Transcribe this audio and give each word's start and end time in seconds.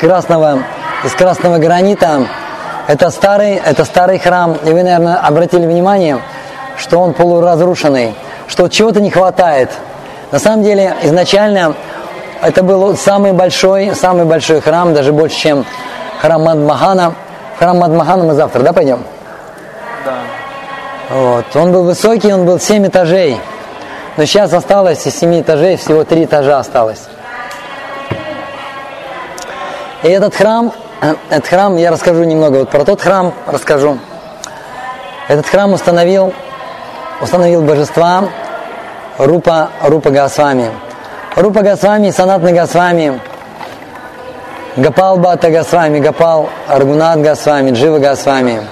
красного, 0.00 0.64
из 1.04 1.12
красного 1.12 1.58
гранита. 1.58 2.26
Это 2.88 3.10
старый, 3.10 3.54
это 3.56 3.84
старый 3.84 4.18
храм. 4.18 4.56
И 4.64 4.72
вы, 4.72 4.82
наверное, 4.82 5.16
обратили 5.16 5.66
внимание, 5.66 6.18
что 6.78 6.98
он 6.98 7.12
полуразрушенный, 7.12 8.14
что 8.48 8.68
чего-то 8.68 9.00
не 9.00 9.10
хватает. 9.10 9.70
На 10.32 10.38
самом 10.38 10.62
деле, 10.62 10.94
изначально 11.02 11.74
это 12.42 12.62
был 12.62 12.96
самый 12.96 13.32
большой, 13.32 13.94
самый 13.94 14.24
большой 14.24 14.60
храм, 14.60 14.94
даже 14.94 15.12
больше, 15.12 15.36
чем 15.36 15.66
храм 16.20 16.42
Мадмахана. 16.42 17.14
храм 17.58 17.78
Мадмахана 17.78 18.24
мы 18.24 18.34
завтра, 18.34 18.62
да, 18.62 18.72
пойдем? 18.72 19.04
Да. 20.04 20.14
Вот. 21.10 21.44
Он 21.54 21.72
был 21.72 21.84
высокий, 21.84 22.32
он 22.32 22.46
был 22.46 22.58
7 22.58 22.86
этажей. 22.86 23.38
Но 24.16 24.24
сейчас 24.24 24.52
осталось 24.52 25.06
из 25.06 25.18
7 25.18 25.42
этажей 25.42 25.76
всего 25.76 26.04
3 26.04 26.24
этажа 26.24 26.58
осталось. 26.58 27.02
И 30.02 30.08
этот 30.08 30.34
храм, 30.34 30.72
этот 31.28 31.46
храм, 31.46 31.76
я 31.76 31.90
расскажу 31.90 32.24
немного 32.24 32.58
вот 32.58 32.70
про 32.70 32.84
тот 32.84 33.02
храм, 33.02 33.34
расскажу. 33.46 33.98
Этот 35.28 35.46
храм 35.46 35.72
установил, 35.72 36.32
установил 37.20 37.62
божества 37.62 38.24
Рупа, 39.18 39.70
Рупа 39.82 40.10
Госвами. 40.10 40.70
Рупа 41.36 41.60
Госвами, 41.60 42.10
Санатна 42.10 42.52
Госвами, 42.52 43.20
Гапал 44.76 45.18
Бата 45.18 45.50
Госвами, 45.50 46.00
Гапал 46.00 46.48
Аргунат 46.66 47.20
Госвами, 47.20 47.72
Джива 47.72 47.98
Госвами. 47.98 48.62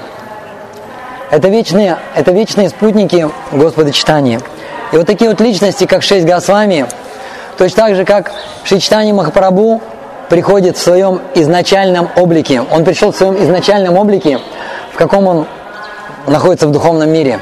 Это 1.31 1.49
вечные, 1.49 1.99
это 2.15 2.33
вечные 2.33 2.71
спутники 2.71 3.29
Господа 3.53 3.93
Читания. 3.93 4.41
И 4.93 4.97
вот 4.97 5.07
такие 5.07 5.29
вот 5.29 5.41
личности, 5.43 5.85
как 5.85 6.03
шесть 6.03 6.27
Госвами, 6.27 6.87
точно 7.59 7.83
так 7.83 7.97
же, 7.97 8.07
как 8.07 8.33
Шичтани 8.65 9.13
Махапрабху, 9.13 9.83
приходит 10.29 10.77
в 10.77 10.81
своем 10.81 11.21
изначальном 11.35 12.09
облике. 12.17 12.63
Он 12.71 12.85
пришел 12.85 13.13
в 13.13 13.17
своем 13.17 13.43
изначальном 13.43 13.97
облике, 13.97 14.41
в 14.93 14.97
каком 14.97 15.27
он 15.27 15.47
находится 16.27 16.67
в 16.67 16.73
духовном 16.73 17.11
мире. 17.11 17.41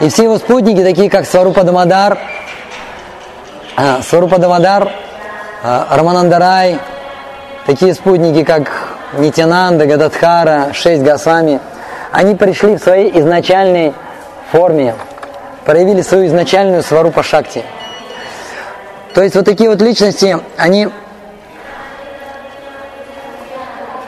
И 0.00 0.08
все 0.08 0.24
его 0.24 0.36
спутники, 0.36 0.82
такие 0.82 1.08
как 1.08 1.26
Сварупа 1.26 1.64
Дамадар, 1.64 2.18
а, 3.76 4.02
Сварупа 4.02 4.38
Дамадар, 4.38 4.92
а, 5.62 5.86
Раманандарай, 5.90 6.78
такие 7.64 7.94
спутники, 7.94 8.44
как 8.44 8.70
Нитянанда, 9.18 9.86
Гададхара, 9.86 10.72
шесть 10.74 11.02
Госвами, 11.02 11.60
они 12.12 12.34
пришли 12.34 12.76
в 12.76 12.82
своей 12.82 13.18
изначальной 13.18 13.94
форме, 14.52 14.94
проявили 15.64 16.02
свою 16.02 16.26
изначальную 16.26 16.82
Сварупа 16.82 17.22
Шакти. 17.22 17.62
То 19.14 19.22
есть 19.22 19.34
вот 19.34 19.46
такие 19.46 19.70
вот 19.70 19.80
личности, 19.80 20.38
они 20.58 20.88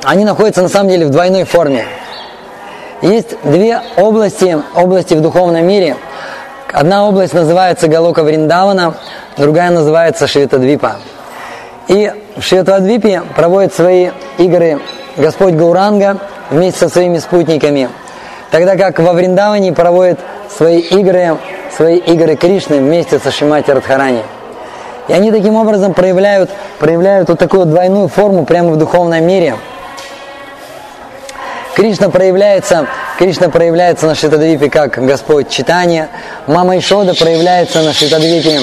они 0.08 0.24
находятся 0.24 0.62
на 0.62 0.68
самом 0.68 0.88
деле 0.88 1.04
в 1.04 1.10
двойной 1.10 1.44
форме. 1.44 1.84
Есть 3.02 3.36
две 3.44 3.82
области, 3.98 4.56
области 4.74 5.12
в 5.12 5.20
духовном 5.20 5.66
мире. 5.66 5.96
Одна 6.72 7.06
область 7.06 7.34
называется 7.34 7.88
Галока 7.88 8.22
Вриндавана, 8.22 8.94
другая 9.36 9.70
называется 9.70 10.26
Швитадвипа. 10.26 10.96
И 11.88 12.10
в 12.36 12.42
Швитадвипе 12.42 13.22
проводит 13.36 13.74
свои 13.74 14.08
игры 14.38 14.80
Господь 15.18 15.52
Гауранга 15.52 16.16
вместе 16.50 16.80
со 16.80 16.88
своими 16.88 17.18
спутниками. 17.18 17.90
Тогда 18.50 18.76
как 18.76 18.98
во 19.00 19.12
Вриндаване 19.12 19.74
проводит 19.74 20.18
свои 20.48 20.78
игры, 20.78 21.36
свои 21.76 21.98
игры 21.98 22.34
Кришны 22.34 22.78
вместе 22.78 23.18
со 23.18 23.30
Шимати 23.30 23.72
Радхарани. 23.72 24.22
И 25.08 25.12
они 25.12 25.30
таким 25.30 25.56
образом 25.56 25.92
проявляют, 25.92 26.48
проявляют 26.78 27.28
вот 27.28 27.38
такую 27.38 27.66
двойную 27.66 28.08
форму 28.08 28.46
прямо 28.46 28.70
в 28.70 28.76
духовном 28.78 29.22
мире– 29.26 29.54
Кришна 31.78 32.10
проявляется, 32.10 32.88
Кришна 33.18 33.50
проявляется 33.50 34.06
на 34.06 34.16
Шитадвипе 34.16 34.68
как 34.68 34.98
Господь 34.98 35.48
читания. 35.48 36.08
Мама 36.48 36.76
Ишода 36.76 37.14
проявляется 37.14 37.82
на 37.82 37.92
Шитадвипе, 37.92 38.62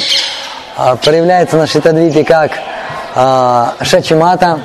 а, 0.75 0.97
проявляется 0.97 1.55
на 1.55 1.65
Шитадвипе 1.65 2.25
как 2.25 2.51
а, 3.15 3.75
Шачимата. 3.81 4.59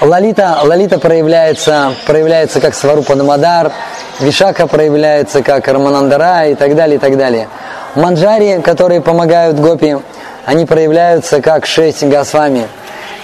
Лалита, 0.00 0.58
Лалита 0.64 0.98
проявляется, 0.98 1.94
проявляется 2.04 2.60
как 2.60 2.74
Сварупа 2.74 3.14
Намадар, 3.14 3.70
Вишака 4.18 4.66
проявляется 4.66 5.44
как 5.44 5.68
Раманандара 5.68 6.48
и 6.48 6.56
так 6.56 6.74
далее, 6.74 6.96
и 6.96 6.98
так 6.98 7.16
далее. 7.16 7.46
Манджари, 7.94 8.60
которые 8.60 9.02
помогают 9.02 9.56
Гопи, 9.60 9.98
они 10.46 10.66
проявляются 10.66 11.40
как 11.40 11.64
шесть 11.64 12.02
Госвами. 12.02 12.66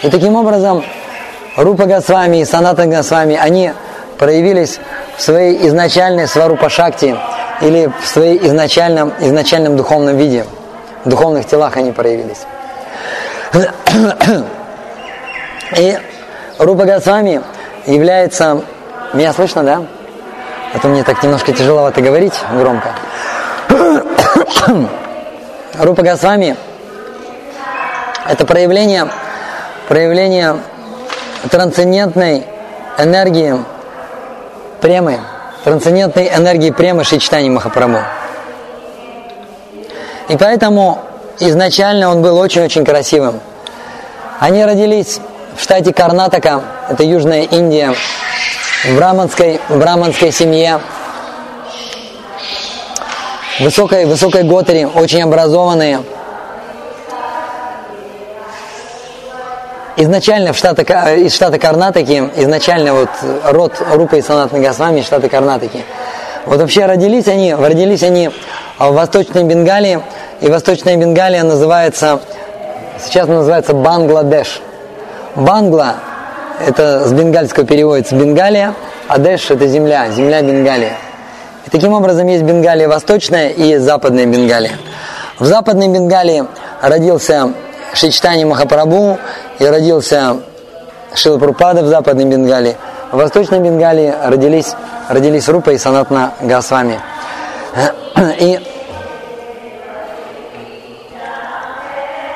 И 0.04 0.10
таким 0.10 0.36
образом 0.36 0.84
Рупа 1.58 1.86
Госвами 1.86 2.36
и 2.36 2.44
Саната 2.44 2.86
Госвами, 2.86 3.34
они 3.34 3.72
проявились 4.16 4.78
в 5.16 5.22
своей 5.22 5.66
изначальной 5.66 6.28
сварупа 6.28 6.68
шакти 6.68 7.16
или 7.60 7.90
в 8.00 8.06
своей 8.06 8.38
изначальном, 8.46 9.12
изначальном 9.18 9.76
духовном 9.76 10.16
виде. 10.16 10.46
В 11.04 11.08
духовных 11.08 11.48
телах 11.48 11.76
они 11.76 11.90
проявились. 11.90 12.46
И 15.76 15.98
Рупа 16.60 16.84
Госвами 16.84 17.42
является... 17.86 18.62
Меня 19.12 19.32
слышно, 19.32 19.64
да? 19.64 19.82
А 20.72 20.78
то 20.78 20.86
мне 20.86 21.02
так 21.02 21.20
немножко 21.24 21.52
тяжеловато 21.52 22.00
говорить 22.00 22.34
громко. 22.52 22.94
Рупа 25.76 26.02
Госвами– 26.02 26.56
это 28.28 28.46
проявление, 28.46 29.08
проявление 29.88 30.58
трансцендентной 31.50 32.44
энергии 32.98 33.54
премы, 34.80 35.20
трансцендентной 35.64 36.28
энергии 36.28 36.70
премы 36.70 37.04
Шичтани 37.04 37.48
Махапрабху. 37.48 38.02
И 40.28 40.36
поэтому 40.36 40.98
изначально 41.38 42.10
он 42.10 42.22
был 42.22 42.36
очень-очень 42.38 42.84
красивым. 42.84 43.40
Они 44.40 44.64
родились 44.64 45.20
в 45.56 45.62
штате 45.62 45.92
Карнатака, 45.92 46.62
это 46.88 47.02
Южная 47.02 47.42
Индия, 47.42 47.94
в 48.84 48.96
браманской, 48.96 49.60
в 49.68 49.78
браманской 49.78 50.30
семье, 50.32 50.80
высокой, 53.60 54.04
высокой 54.04 54.42
готери, 54.42 54.84
очень 54.84 55.22
образованные– 55.22 56.02
изначально 59.98 60.52
в 60.52 60.56
штата, 60.56 60.82
из 61.14 61.34
штата 61.34 61.58
Карнатаки, 61.58 62.30
изначально 62.36 62.94
вот 62.94 63.08
род 63.44 63.72
Рупа 63.92 64.16
и 64.16 64.22
Санатны 64.22 64.60
Госвами 64.60 65.00
из 65.00 65.08
Карнатаки. 65.08 65.84
Вот 66.46 66.60
вообще 66.60 66.86
родились 66.86 67.26
они, 67.26 67.52
родились 67.52 68.02
они 68.02 68.30
в 68.78 68.92
Восточной 68.92 69.42
Бенгалии, 69.42 70.00
и 70.40 70.48
Восточная 70.48 70.96
Бенгалия 70.96 71.42
называется, 71.42 72.20
сейчас 73.04 73.26
называется 73.26 73.74
Бангладеш. 73.74 74.62
Бангла, 75.34 75.96
это 76.64 77.06
с 77.06 77.12
бенгальского 77.12 77.66
переводится 77.66 78.14
Бенгалия, 78.14 78.74
а 79.08 79.18
Деш 79.18 79.50
это 79.50 79.66
земля, 79.66 80.08
земля 80.10 80.42
Бенгалия. 80.42 80.96
И 81.66 81.70
таким 81.70 81.92
образом 81.92 82.26
есть 82.28 82.44
Бенгалия 82.44 82.88
Восточная 82.88 83.48
и 83.48 83.76
Западная 83.76 84.26
Бенгалия. 84.26 84.78
В 85.38 85.44
Западной 85.44 85.88
Бенгалии 85.88 86.44
родился 86.80 87.52
Шичтани 87.94 88.44
Махапрабху 88.44 89.18
и 89.58 89.66
родился 89.66 90.36
Шила 91.14 91.38
Прупада 91.38 91.82
в 91.82 91.86
Западной 91.86 92.24
Бенгалии. 92.24 92.76
В 93.10 93.16
Восточной 93.16 93.60
Бенгалии 93.60 94.14
родились, 94.24 94.74
родились 95.08 95.48
Рупа 95.48 95.70
и 95.70 95.78
Санатна 95.78 96.32
Госвами. 96.40 97.00
И 98.38 98.60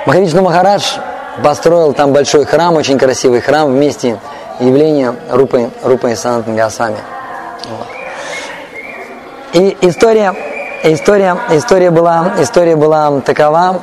Махавишну 0.06 0.42
Махарадж 0.42 0.98
построил 1.42 1.92
там 1.92 2.12
большой 2.12 2.44
храм, 2.44 2.74
очень 2.74 2.98
красивый 2.98 3.40
храм 3.40 3.70
вместе 3.70 4.18
явления 4.60 5.14
Рупы, 5.30 5.70
Рупы 5.82 6.12
и 6.12 6.14
Санатна 6.16 6.54
Госвами. 6.54 6.98
Вот. 7.68 7.86
И 9.52 9.76
история, 9.82 10.34
история, 10.82 11.36
история, 11.50 11.90
была, 11.90 12.32
история 12.38 12.74
была 12.74 13.20
такова, 13.20 13.80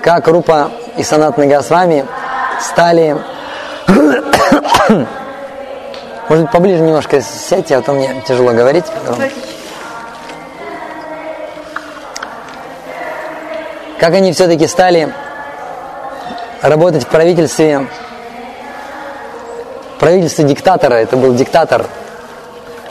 как 0.00 0.26
Рупа 0.26 0.70
и 0.96 1.02
Санат 1.02 1.36
Нагасвами 1.38 2.06
стали... 2.60 3.16
Может, 6.28 6.50
поближе 6.50 6.82
немножко 6.82 7.20
сядьте, 7.20 7.76
а 7.76 7.82
то 7.82 7.92
мне 7.92 8.22
тяжело 8.26 8.52
говорить. 8.52 8.84
Как 13.98 14.14
они 14.14 14.32
все-таки 14.32 14.66
стали 14.66 15.12
работать 16.62 17.04
в 17.04 17.08
правительстве, 17.08 17.86
правительстве 19.98 20.44
диктатора, 20.44 20.94
это 20.94 21.16
был 21.16 21.34
диктатор 21.34 21.86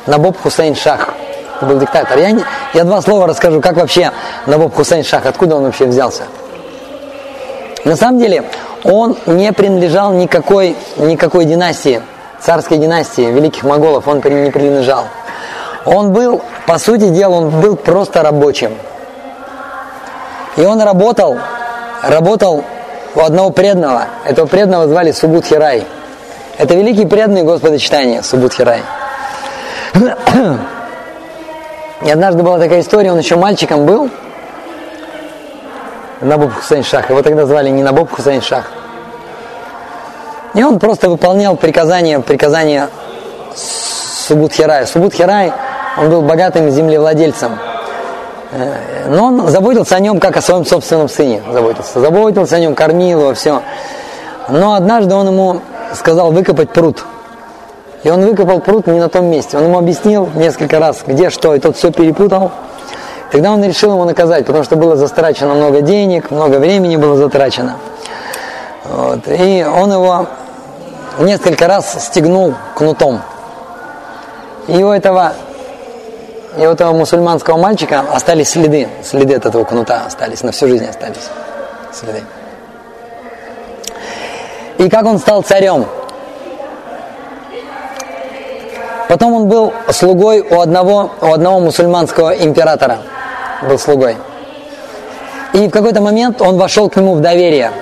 Набоб 0.06 0.39
Хусейн 0.42 0.75
Шах. 0.75 1.09
Это 1.57 1.65
был 1.65 1.80
диктатор. 1.80 2.18
Я, 2.18 2.31
не, 2.31 2.44
я 2.74 2.83
два 2.83 3.01
слова 3.01 3.27
расскажу, 3.27 3.59
как 3.59 3.75
вообще 3.75 4.12
Набоб 4.45 4.74
Хусейн 4.75 5.03
Шах, 5.03 5.25
откуда 5.25 5.56
он 5.56 5.63
вообще 5.63 5.86
взялся. 5.86 6.24
На 7.83 7.95
самом 7.95 8.19
деле, 8.19 8.44
он 8.83 9.18
не 9.25 9.51
принадлежал 9.51 10.13
никакой, 10.13 10.75
никакой 10.98 11.45
династии, 11.45 12.01
царской 12.39 12.78
династии, 12.78 13.24
великих 13.24 13.63
моголов, 13.63 14.07
он 14.07 14.18
не 14.18 14.51
принадлежал. 14.51 15.06
Он 15.86 16.13
был, 16.13 16.42
по 16.68 16.78
сути 16.78 17.10
дела, 17.10 17.36
он 17.36 17.50
был 17.62 17.75
просто 17.75 18.22
рабочим. 18.22 18.72
И 20.57 20.62
он 20.62 20.81
работал, 20.81 21.38
работал 22.04 22.63
у 23.16 23.19
одного 23.19 23.50
преданного. 23.50 24.06
Этого 24.25 24.45
преданного 24.45 24.88
звали 24.88 25.12
Субудхирай. 25.12 25.84
Это 26.57 26.75
великий 26.75 27.06
преданный 27.06 27.44
Господа 27.44 27.80
читания 27.80 28.22
Субудхирай. 28.22 28.81
И 32.04 32.10
однажды 32.10 32.44
была 32.44 32.60
такая 32.60 32.81
история, 32.81 33.12
он 33.12 33.19
еще 33.19 33.36
мальчиком 33.36 33.86
был, 33.86 34.10
Набоб 36.21 36.53
Хусейн 36.53 36.83
Шах. 36.83 37.09
Его 37.09 37.21
тогда 37.21 37.45
звали 37.45 37.69
не 37.69 37.83
Набоб 37.83 38.12
Хусейн 38.12 38.41
Шах. 38.41 38.65
И 40.53 40.63
он 40.63 40.79
просто 40.79 41.09
выполнял 41.09 41.56
приказания, 41.56 42.19
приказания 42.19 42.89
Субудхирая. 43.56 44.85
Субудхирай, 44.85 45.51
он 45.97 46.09
был 46.09 46.21
богатым 46.21 46.69
землевладельцем. 46.69 47.57
Э, 48.51 49.07
но 49.09 49.25
он 49.25 49.47
заботился 49.47 49.95
о 49.95 50.00
нем, 50.00 50.19
как 50.19 50.38
о 50.38 50.41
своем 50.41 50.65
собственном 50.65 51.09
сыне 51.09 51.41
заботился. 51.51 52.00
Заботился 52.00 52.56
о 52.56 52.59
нем, 52.59 52.75
кормил 52.75 53.21
его, 53.21 53.33
все. 53.33 53.62
Но 54.50 54.74
однажды 54.74 55.15
он 55.15 55.27
ему 55.27 55.62
сказал 55.95 56.31
выкопать 56.31 56.71
пруд. 56.71 57.03
И 58.03 58.09
он 58.09 58.25
выкопал 58.25 58.59
пруд 58.59 58.88
не 58.88 59.00
на 59.00 59.09
том 59.09 59.25
месте. 59.25 59.57
Он 59.57 59.65
ему 59.65 59.77
объяснил 59.77 60.29
несколько 60.35 60.79
раз, 60.79 61.03
где 61.06 61.29
что, 61.29 61.53
и 61.53 61.59
тот 61.59 61.77
все 61.77 61.91
перепутал. 61.91 62.51
Тогда 63.31 63.51
он 63.51 63.63
решил 63.63 63.94
его 63.94 64.04
наказать, 64.04 64.45
потому 64.45 64.63
что 64.63 64.75
было 64.75 64.98
застрачено 64.98 65.54
много 65.54 65.81
денег, 65.81 66.31
много 66.31 66.57
времени 66.57 66.98
было 66.98 67.16
затрачено. 67.16 67.78
Вот. 68.83 69.22
И 69.28 69.63
он 69.63 69.94
его 69.94 70.28
несколько 71.19 71.68
раз 71.68 72.07
стегнул 72.07 72.54
кнутом. 72.75 73.22
И 74.68 74.83
у 74.83 74.92
этого, 74.92 75.33
и 76.57 76.66
у 76.66 76.72
этого 76.72 76.92
мусульманского 76.92 77.57
мальчика 77.57 78.04
остались 78.12 78.50
следы, 78.50 78.89
следы 79.04 79.36
от 79.36 79.45
этого 79.45 79.63
кнута 79.63 80.04
остались, 80.07 80.44
на 80.44 80.51
всю 80.51 80.68
жизнь 80.68 80.86
остались 80.86 81.30
следы. 81.94 82.24
И 84.77 84.89
как 84.89 85.06
он 85.06 85.19
стал 85.19 85.42
царем? 85.42 85.86
Потом 89.12 89.34
он 89.34 89.50
был 89.50 89.74
слугой 89.90 90.40
у 90.40 90.62
одного, 90.62 91.12
у 91.19 91.34
одного 91.34 91.60
мусульманского 91.60 92.30
императора. 92.30 93.00
Был 93.62 93.78
слугой. 93.78 94.16
И 95.52 95.68
в 95.68 95.69
какой-то 95.69 96.00
момент 96.00 96.42
он 96.42 96.58
вошел 96.58 96.90
к 96.90 96.96
нему 96.96 97.16
в 97.16 97.19
доверие. 97.19 97.74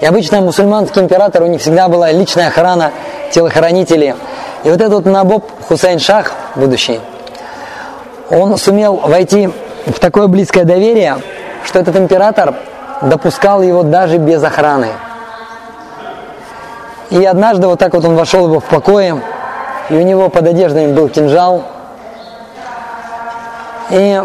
И 0.00 0.06
обычно 0.06 0.40
мусульманский 0.42 1.02
император, 1.02 1.42
у 1.42 1.46
них 1.46 1.60
всегда 1.60 1.88
была 1.88 2.12
личная 2.12 2.46
охрана, 2.46 2.92
телохранители. 3.32 4.14
И 4.62 4.70
вот 4.70 4.80
этот 4.80 5.04
Набоб 5.04 5.50
Хусейн 5.66 5.98
Шах, 5.98 6.30
будущий, 6.54 7.00
он 8.30 8.56
сумел 8.56 8.98
войти 8.98 9.50
в 9.86 9.98
такое 9.98 10.28
близкое 10.28 10.62
доверие, 10.62 11.16
что 11.64 11.80
этот 11.80 11.96
император 11.96 12.54
допускал 13.02 13.62
его 13.62 13.82
даже 13.82 14.18
без 14.18 14.44
охраны. 14.44 14.90
И 17.10 17.24
однажды 17.24 17.66
вот 17.66 17.80
так 17.80 17.94
вот 17.94 18.04
он 18.04 18.14
вошел 18.14 18.46
его 18.46 18.60
в 18.60 18.64
покое, 18.66 19.20
и 19.88 19.94
у 19.94 20.02
него 20.02 20.28
под 20.28 20.46
одеждами 20.46 20.92
был 20.92 21.08
кинжал. 21.08 21.62
И 23.90 24.20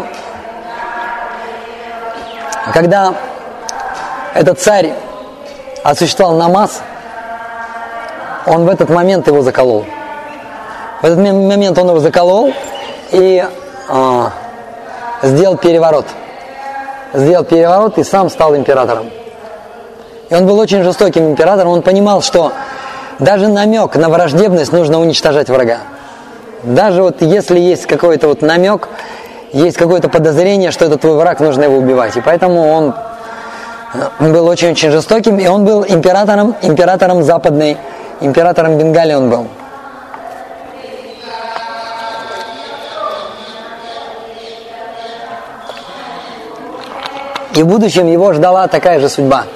когда 2.72 3.14
этот 4.34 4.60
царь 4.60 4.92
осуществлял 5.84 6.32
намаз, 6.32 6.82
он 8.46 8.64
в 8.64 8.68
этот 8.68 8.88
момент 8.88 9.28
его 9.28 9.42
заколол. 9.42 9.84
В 11.00 11.04
этот 11.04 11.18
момент 11.18 11.78
он 11.78 11.88
его 11.88 12.00
заколол 12.00 12.52
и 13.12 13.44
э, 13.88 14.24
сделал 15.22 15.56
переворот. 15.56 16.06
Сделал 17.12 17.44
переворот 17.44 17.98
и 17.98 18.04
сам 18.04 18.30
стал 18.30 18.56
императором. 18.56 19.10
И 20.30 20.34
он 20.34 20.46
был 20.46 20.58
очень 20.58 20.82
жестоким 20.82 21.30
императором. 21.30 21.72
Он 21.72 21.82
понимал, 21.82 22.22
что 22.22 22.52
даже 23.18 23.48
намек 23.48 23.96
на 23.96 24.08
враждебность 24.08 24.72
нужно 24.72 25.00
уничтожать 25.00 25.48
врага. 25.48 25.78
Даже 26.62 27.02
вот 27.02 27.22
если 27.22 27.58
есть 27.58 27.86
какой-то 27.86 28.28
вот 28.28 28.42
намек, 28.42 28.88
есть 29.52 29.76
какое-то 29.76 30.08
подозрение, 30.08 30.70
что 30.70 30.84
это 30.84 30.96
твой 30.96 31.16
враг, 31.16 31.40
нужно 31.40 31.64
его 31.64 31.76
убивать. 31.76 32.16
И 32.16 32.20
поэтому 32.20 32.68
он 32.68 32.94
был 34.20 34.46
очень-очень 34.46 34.90
жестоким, 34.90 35.38
и 35.38 35.46
он 35.46 35.64
был 35.64 35.84
императором, 35.86 36.54
императором 36.62 37.22
западной, 37.22 37.76
императором 38.20 38.78
Бенгалии 38.78 39.14
он 39.14 39.30
был. 39.30 39.46
И 47.54 47.62
в 47.62 47.66
будущем 47.66 48.06
его 48.06 48.32
ждала 48.32 48.66
такая 48.66 48.98
же 48.98 49.08
судьба– 49.10 49.44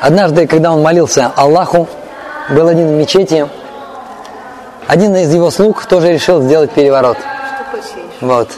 Однажды, 0.00 0.46
когда 0.46 0.72
он 0.72 0.82
молился 0.82 1.32
Аллаху, 1.34 1.88
был 2.50 2.68
один 2.68 2.88
в 2.88 2.92
мечети, 2.92 3.48
один 4.86 5.14
из 5.16 5.34
его 5.34 5.50
слуг 5.50 5.84
тоже 5.86 6.12
решил 6.12 6.40
сделать 6.40 6.70
переворот. 6.70 7.18
Вот. 8.20 8.48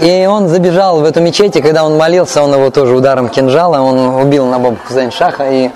И 0.00 0.26
он 0.26 0.48
забежал 0.48 1.00
в 1.00 1.04
эту 1.04 1.20
мечеть, 1.20 1.56
и 1.56 1.62
когда 1.62 1.84
он 1.84 1.96
молился, 1.96 2.42
он 2.42 2.52
его 2.52 2.70
тоже 2.70 2.94
ударом 2.94 3.28
кинжала, 3.28 3.80
он 3.80 3.98
убил 4.26 4.46
Набаба 4.46 4.76
Хузайн 4.86 5.10
Шаха 5.10 5.44
и 5.50 5.70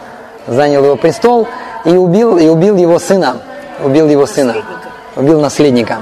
занял 0.46 0.84
его 0.84 0.96
престол, 0.96 1.48
и 1.84 1.96
убил, 1.96 2.36
и 2.36 2.48
убил 2.48 2.76
его 2.76 2.98
сына. 2.98 3.36
Убил 3.82 4.08
его 4.08 4.26
сына. 4.26 4.56
Убил 5.16 5.40
наследника. 5.40 5.98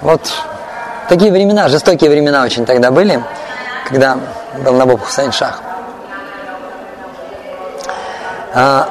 Вот 0.00 0.20
такие 1.08 1.32
времена, 1.32 1.68
жестокие 1.68 2.10
времена 2.10 2.44
очень 2.44 2.64
тогда 2.64 2.90
были, 2.90 3.22
когда 3.88 4.18
был 4.64 4.72
Набаб 4.72 5.02
Хусайн 5.02 5.32
Шах. 5.32 5.60
А, 8.58 8.88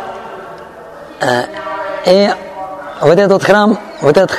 а, 1.21 1.45
и 2.05 2.29
вот 3.01 3.17
этот 3.17 3.43
храм, 3.43 3.79
вот 3.99 4.15
этот 4.15 4.37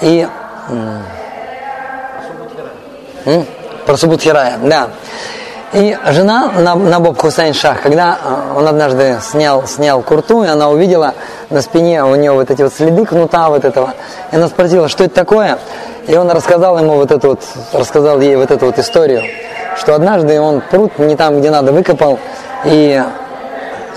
и 0.00 0.26
про 3.86 3.96
Субудхирая, 3.96 4.58
да. 4.60 4.88
И 5.72 5.96
жена 6.08 6.50
на, 6.58 6.74
на 6.74 6.98
Боб 6.98 7.16
Хусайн 7.20 7.54
Шах, 7.54 7.80
когда 7.80 8.18
он 8.56 8.66
однажды 8.66 9.18
снял, 9.22 9.64
снял 9.68 10.02
курту, 10.02 10.42
и 10.42 10.48
она 10.48 10.68
увидела 10.68 11.14
на 11.48 11.62
спине 11.62 12.04
у 12.04 12.16
него 12.16 12.34
вот 12.34 12.50
эти 12.50 12.62
вот 12.62 12.74
следы 12.74 13.06
кнута 13.06 13.50
вот 13.50 13.64
этого, 13.64 13.94
и 14.32 14.36
она 14.36 14.48
спросила, 14.48 14.88
что 14.88 15.04
это 15.04 15.14
такое, 15.14 15.60
и 16.08 16.16
он 16.16 16.28
рассказал 16.32 16.76
ему 16.80 16.94
вот 16.94 17.12
эту 17.12 17.28
вот, 17.28 17.44
рассказал 17.72 18.20
ей 18.20 18.34
вот 18.34 18.50
эту 18.50 18.66
вот 18.66 18.80
историю 18.80 19.22
что 19.76 19.94
однажды 19.94 20.40
он 20.40 20.60
пруд 20.60 20.98
не 20.98 21.16
там, 21.16 21.40
где 21.40 21.50
надо, 21.50 21.72
выкопал, 21.72 22.18
и, 22.64 23.02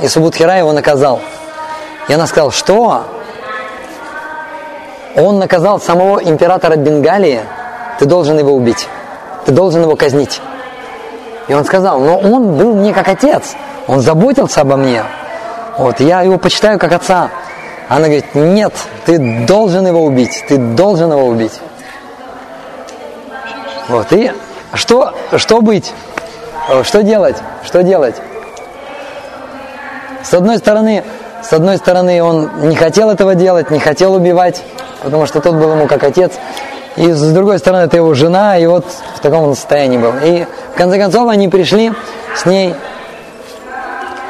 и 0.02 0.08
Субудхира 0.08 0.58
его 0.58 0.72
наказал. 0.72 1.20
И 2.08 2.14
она 2.14 2.28
сказала, 2.28 2.52
что? 2.52 3.06
Он 5.16 5.40
наказал 5.40 5.80
самого 5.80 6.20
императора 6.20 6.76
Бенгалии, 6.76 7.42
ты 8.00 8.06
должен 8.06 8.38
его 8.38 8.54
убить, 8.54 8.88
ты 9.46 9.52
должен 9.52 9.82
его 9.84 9.96
казнить. 9.96 10.42
И 11.48 11.54
он 11.54 11.64
сказал, 11.64 12.00
но 12.00 12.18
он 12.18 12.58
был 12.58 12.76
мне 12.76 12.94
как 12.94 13.08
отец, 13.08 13.56
он 13.88 14.02
заботился 14.02 14.62
обо 14.62 14.76
мне. 14.76 15.04
Вот, 15.78 16.00
я 16.00 16.22
его 16.22 16.38
почитаю 16.38 16.80
как 16.80 16.92
отца. 16.92 17.30
Она 17.88 18.06
говорит, 18.06 18.34
нет, 18.34 18.74
ты 19.06 19.46
должен 19.46 19.86
его 19.86 20.04
убить, 20.04 20.44
ты 20.48 20.58
должен 20.58 21.12
его 21.12 21.26
убить. 21.28 21.60
Вот, 23.88 24.12
и 24.12 24.32
что, 24.76 25.14
что 25.38 25.62
быть? 25.62 25.94
Что 26.84 27.04
делать? 27.04 27.38
Что 27.64 27.84
делать? 27.84 28.16
С 30.24 30.34
одной 30.34 30.58
стороны, 30.58 31.04
с 31.44 31.54
одной 31.54 31.78
стороны, 31.78 32.24
он 32.24 32.50
не 32.68 32.76
хотел 32.76 33.10
этого 33.12 33.36
делать, 33.36 33.70
не 33.70 33.80
хотел 33.80 34.14
убивать, 34.16 34.64
потому 35.04 35.28
что 35.28 35.42
тот 35.42 35.54
был 35.54 35.74
ему 35.74 35.88
как 35.88 36.04
отец. 36.04 36.32
И 36.96 37.12
с 37.12 37.32
другой 37.34 37.60
стороны, 37.60 37.84
это 37.84 37.98
его 37.98 38.14
жена, 38.14 38.58
и 38.58 38.66
вот 38.66 38.86
в 39.16 39.20
таком 39.20 39.54
состоянии 39.54 39.98
был. 39.98 40.14
И 40.24 40.46
в 40.74 40.78
конце 40.78 40.98
концов 40.98 41.30
они 41.30 41.48
пришли 41.48 41.92
с 42.36 42.46
ней, 42.46 42.74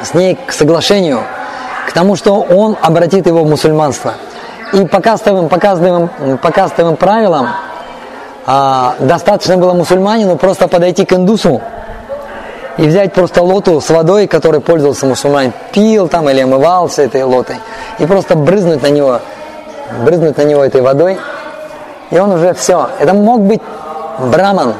с 0.02 0.12
ней 0.12 0.36
к 0.46 0.52
соглашению, 0.52 1.20
к 1.88 1.92
тому, 1.92 2.16
что 2.16 2.40
он 2.40 2.76
обратит 2.82 3.26
его 3.26 3.44
в 3.44 3.48
мусульманство. 3.48 4.14
И 4.72 4.84
по 4.84 5.00
кастовым, 5.00 5.48
по 5.48 5.58
кастовым, 5.58 6.10
по 6.42 6.50
кастовым 6.50 6.96
правилам 6.96 7.48
а, 8.46 8.94
достаточно 9.00 9.56
было 9.56 9.72
мусульманину 9.74 10.36
просто 10.36 10.68
подойти 10.68 11.04
к 11.04 11.12
индусу 11.12 11.60
и 12.78 12.86
взять 12.86 13.12
просто 13.12 13.42
лоту 13.42 13.80
с 13.80 13.90
водой, 13.90 14.28
которой 14.28 14.60
пользовался 14.60 15.06
мусульманин, 15.06 15.52
пил 15.72 16.08
там 16.08 16.30
или 16.30 16.40
омывался 16.40 17.02
этой 17.02 17.24
лотой, 17.24 17.56
и 17.98 18.06
просто 18.06 18.36
брызнуть 18.36 18.82
на 18.82 18.88
него, 18.88 19.20
брызнуть 20.04 20.36
на 20.36 20.42
него 20.42 20.64
этой 20.64 20.80
водой, 20.80 21.18
и 22.10 22.18
он 22.18 22.32
уже 22.32 22.54
все. 22.54 22.88
Это 23.00 23.14
мог 23.14 23.40
быть 23.40 23.62
браман, 24.18 24.74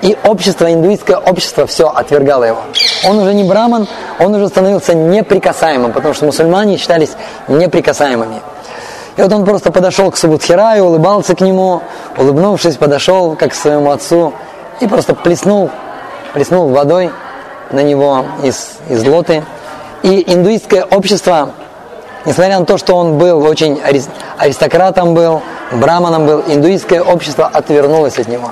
И 0.00 0.18
общество, 0.24 0.72
индуистское 0.72 1.16
общество 1.16 1.64
все 1.66 1.88
отвергало 1.88 2.42
его. 2.42 2.62
Он 3.08 3.20
уже 3.20 3.34
не 3.34 3.44
браман, 3.44 3.86
он 4.18 4.34
уже 4.34 4.48
становился 4.48 4.94
неприкасаемым, 4.94 5.92
потому 5.92 6.12
что 6.14 6.26
мусульмане 6.26 6.76
считались 6.76 7.10
неприкасаемыми. 7.46 8.42
И 9.16 9.22
вот 9.22 9.32
он 9.32 9.44
просто 9.44 9.70
подошел 9.70 10.10
к 10.10 10.16
Субудхираю, 10.16 10.84
улыбался 10.84 11.34
к 11.34 11.40
нему, 11.40 11.82
улыбнувшись, 12.16 12.76
подошел 12.76 13.36
как 13.36 13.50
к 13.50 13.54
своему 13.54 13.90
отцу 13.90 14.32
и 14.80 14.86
просто 14.86 15.14
плеснул, 15.14 15.70
плеснул 16.32 16.68
водой 16.70 17.10
на 17.70 17.82
него 17.82 18.24
из, 18.42 18.78
из 18.88 19.04
лоты. 19.04 19.44
И 20.02 20.32
индуистское 20.32 20.84
общество, 20.84 21.50
несмотря 22.24 22.58
на 22.58 22.64
то, 22.64 22.78
что 22.78 22.94
он 22.96 23.18
был 23.18 23.44
очень 23.44 23.80
аристократом 24.38 25.14
был, 25.14 25.42
браманом 25.72 26.26
был, 26.26 26.42
индуистское 26.46 27.02
общество 27.02 27.46
отвернулось 27.52 28.18
от 28.18 28.28
него. 28.28 28.50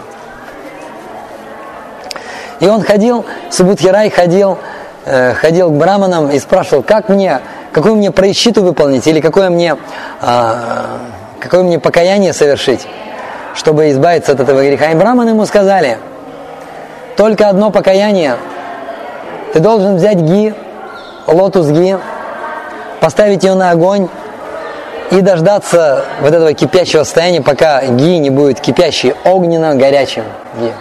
И 2.60 2.68
он 2.68 2.82
ходил, 2.82 3.24
Субудхирай 3.50 4.10
ходил, 4.10 4.58
э, 5.06 5.32
ходил 5.32 5.70
к 5.70 5.74
браманам 5.74 6.30
и 6.30 6.38
спрашивал, 6.38 6.82
как 6.82 7.08
мне, 7.08 7.40
какую 7.72 7.96
мне 7.96 8.10
проищиту 8.10 8.62
выполнить 8.62 9.06
или 9.06 9.20
какое 9.20 9.50
мне, 9.50 9.76
э, 10.20 10.54
какое 11.40 11.62
мне 11.62 11.78
покаяние 11.78 12.32
совершить, 12.32 12.86
чтобы 13.54 13.90
избавиться 13.90 14.32
от 14.32 14.40
этого 14.40 14.62
греха. 14.64 14.90
И 14.90 14.94
браманы 14.94 15.30
ему 15.30 15.46
сказали, 15.46 15.98
только 17.16 17.48
одно 17.48 17.70
покаяние. 17.70 18.36
Ты 19.52 19.60
должен 19.60 19.96
взять 19.96 20.18
ги, 20.18 20.54
лоту 21.26 21.60
с 21.60 21.68
ги, 21.68 21.98
поставить 23.00 23.44
ее 23.44 23.54
на 23.54 23.70
огонь 23.70 24.08
и 25.10 25.20
дождаться 25.20 26.04
вот 26.20 26.32
этого 26.32 26.52
кипящего 26.54 27.02
состояния, 27.02 27.42
пока 27.42 27.84
ги 27.84 28.18
не 28.18 28.30
будет 28.30 28.60
кипящий, 28.60 29.14
огненно 29.24 29.74
горячим 29.74 30.24
ги. 30.60 30.72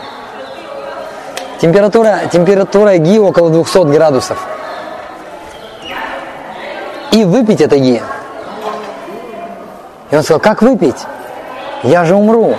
Температура, 1.60 2.20
температура 2.32 2.98
ги 2.98 3.20
около 3.20 3.50
200 3.50 3.92
градусов. 3.92 4.38
И 7.12 7.24
выпить 7.24 7.62
это 7.62 7.78
ги. 7.78 8.02
И 10.12 10.16
он 10.16 10.24
сказал, 10.24 10.40
как 10.40 10.62
выпить? 10.62 10.98
Я 11.84 12.06
же 12.06 12.16
умру. 12.16 12.56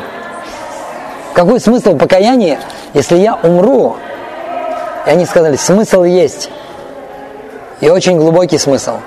Какой 1.35 1.61
смысл 1.61 1.97
покаяния, 1.97 2.59
если 2.95 3.17
я 3.17 3.35
умру? 3.35 3.97
И 5.07 5.11
они 5.11 5.25
сказали, 5.27 5.57
смысл 5.57 6.05
есть. 6.05 6.51
И 7.81 7.89
очень 7.89 8.19
глубокий 8.19 8.59
смысл. 8.59 8.99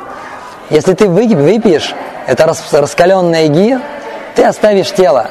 Если 0.69 0.93
ты 0.93 1.07
выпьешь 1.07 1.93
это 2.25 2.53
раскаленное 2.71 3.47
ги, 3.47 3.79
ты 4.35 4.43
оставишь 4.43 4.91
тело. 4.91 5.29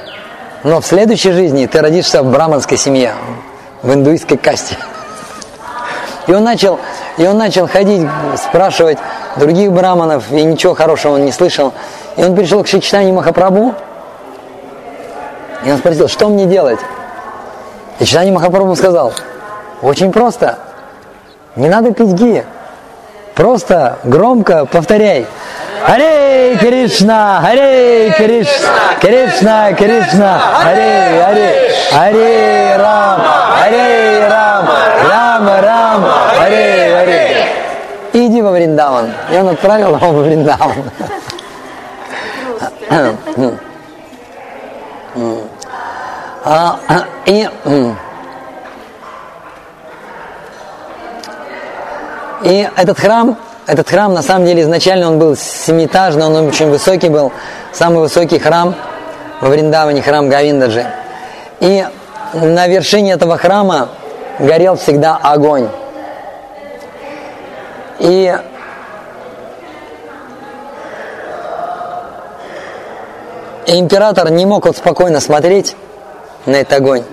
Но 0.63 0.81
в 0.81 0.87
следующей 0.87 1.33
жизни 1.33 1.67
ты 1.67 1.81
родишься 1.81 2.23
в 2.23 2.31
браманской 2.31 2.77
семье 2.77 3.15
в 3.83 3.93
индуистской 3.93 4.37
касте. 4.37 4.77
И 6.27 6.33
он 6.33 6.45
начал, 6.45 6.79
и 7.19 7.27
он 7.27 7.39
начал 7.39 7.69
ходить, 7.69 8.09
спрашивать 8.37 8.99
других 9.37 9.73
браманов, 9.73 10.31
и 10.31 10.43
ничего 10.43 10.75
хорошего 10.75 11.15
он 11.15 11.25
не 11.25 11.33
слышал. 11.33 11.73
И 12.17 12.25
он 12.25 12.35
пришел 12.35 12.63
к 12.63 12.67
Шичтани 12.67 13.13
Махапрабху, 13.13 13.75
и 15.65 15.71
он 15.71 15.79
спросил, 15.79 16.09
что 16.09 16.29
мне 16.29 16.47
делать? 16.47 16.81
И 18.01 18.05
Читани 18.05 18.31
Махапрабху 18.31 18.75
сказал, 18.75 19.13
очень 19.81 20.11
просто, 20.11 20.59
не 21.55 21.69
надо 21.69 21.93
пить 21.93 22.13
ги, 22.15 22.45
просто 23.35 23.99
громко 24.03 24.67
повторяй. 24.67 25.27
Харе 25.85 26.57
Кришна, 26.61 27.41
Харе 27.43 28.11
Кришна, 28.17 28.69
Кришна, 29.01 29.73
Кришна, 29.73 30.39
Харе, 30.39 31.25
Харе, 31.25 31.71
Харе 31.93 32.77
Рам, 32.77 33.21
Харе 33.59 34.29
Рам, 34.29 34.69
Рам, 35.09 35.49
Рам, 35.61 36.05
Харе, 36.39 36.95
Харе. 36.95 37.47
Иди 38.13 38.43
во 38.43 38.53
Вриндаван. 38.83 39.13
И 39.31 39.37
он 39.37 39.49
отправил 39.49 39.97
его 39.97 40.13
во 40.13 40.23
Вриндаван. 40.23 40.73
А, 46.45 46.77
и, 47.27 47.49
и 52.43 52.69
этот 52.77 52.99
храм 52.99 53.37
этот 53.65 53.89
храм, 53.89 54.13
на 54.13 54.23
самом 54.23 54.45
деле, 54.45 54.63
изначально 54.63 55.07
он 55.07 55.21
был 55.21 55.37
семиэтажный, 55.37 56.27
он 56.27 56.49
очень 56.49 56.69
высокий 56.69 57.09
был, 57.09 57.31
самый 57.73 58.01
высокий 58.01 58.41
храм 58.41 58.75
во 59.41 59.49
Вриндаване, 59.49 60.03
храм 60.03 60.29
Гавиндаджи. 60.29 60.85
И 61.61 61.87
на 62.35 62.67
вершине 62.67 63.13
этого 63.13 63.39
храма 63.39 63.91
горел 64.41 64.77
всегда 64.77 65.17
огонь. 65.23 65.69
И 68.01 68.37
Император 73.79 74.31
не 74.31 74.47
мог 74.47 74.67
вот 74.67 74.77
спокойно 74.77 75.21
смотреть 75.21 75.77
на 76.47 76.57
этот 76.57 76.75
огонь. 76.75 77.05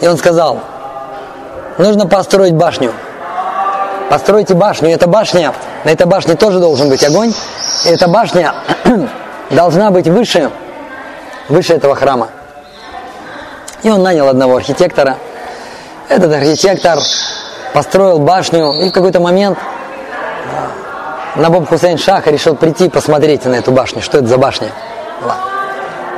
И 0.00 0.06
он 0.06 0.16
сказал, 0.16 0.60
нужно 1.78 2.06
построить 2.06 2.54
башню 2.54 2.92
постройте 4.10 4.54
башню. 4.54 4.90
Эта 4.90 5.06
башня, 5.06 5.54
на 5.84 5.90
этой 5.90 6.06
башне 6.06 6.34
тоже 6.34 6.58
должен 6.58 6.90
быть 6.90 7.02
огонь. 7.04 7.32
И 7.84 7.88
эта 7.88 8.08
башня 8.08 8.52
должна 9.50 9.90
быть 9.90 10.08
выше, 10.08 10.50
выше 11.48 11.74
этого 11.74 11.94
храма. 11.94 12.28
И 13.82 13.88
он 13.88 14.02
нанял 14.02 14.28
одного 14.28 14.56
архитектора. 14.56 15.16
Этот 16.08 16.32
архитектор 16.32 16.98
построил 17.72 18.18
башню, 18.18 18.72
и 18.82 18.90
в 18.90 18.92
какой-то 18.92 19.20
момент 19.20 19.56
э, 19.58 21.40
Набоб 21.40 21.68
Хусейн 21.68 21.96
Шаха 21.96 22.30
решил 22.32 22.56
прийти 22.56 22.88
посмотреть 22.88 23.44
на 23.44 23.54
эту 23.54 23.70
башню, 23.70 24.02
что 24.02 24.18
это 24.18 24.26
за 24.26 24.36
башня 24.36 24.70
была. 25.20 25.36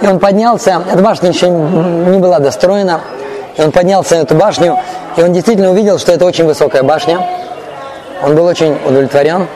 И 0.01 0.07
он 0.07 0.19
поднялся, 0.19 0.83
эта 0.91 1.03
башня 1.03 1.29
еще 1.31 1.49
не 1.49 2.19
была 2.19 2.39
достроена, 2.39 3.01
и 3.57 3.63
он 3.63 3.71
поднялся 3.71 4.17
на 4.17 4.23
эту 4.23 4.35
башню, 4.35 4.79
и 5.17 5.23
он 5.23 5.33
действительно 5.33 5.71
увидел, 5.71 5.99
что 5.99 6.13
это 6.13 6.25
очень 6.25 6.45
высокая 6.47 6.83
башня. 6.83 7.21
Он 8.23 8.35
был 8.35 8.47
очень 8.47 8.79
удовлетворен. 8.85 9.47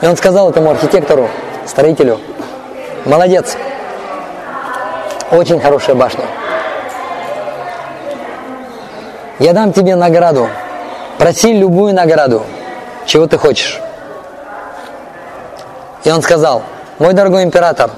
И 0.00 0.06
он 0.06 0.16
сказал 0.16 0.50
этому 0.50 0.70
архитектору, 0.70 1.28
строителю, 1.66 2.20
молодец, 3.04 3.56
очень 5.32 5.60
хорошая 5.60 5.96
башня. 5.96 6.24
Я 9.38 9.52
дам 9.52 9.72
тебе 9.72 9.96
награду. 9.96 10.48
Проси 11.18 11.52
любую 11.52 11.94
награду, 11.94 12.42
чего 13.06 13.26
ты 13.26 13.38
хочешь. 13.38 13.80
И 16.04 16.10
он 16.10 16.22
сказал, 16.22 16.62
мой 16.98 17.12
дорогой 17.12 17.44
император, 17.44 17.90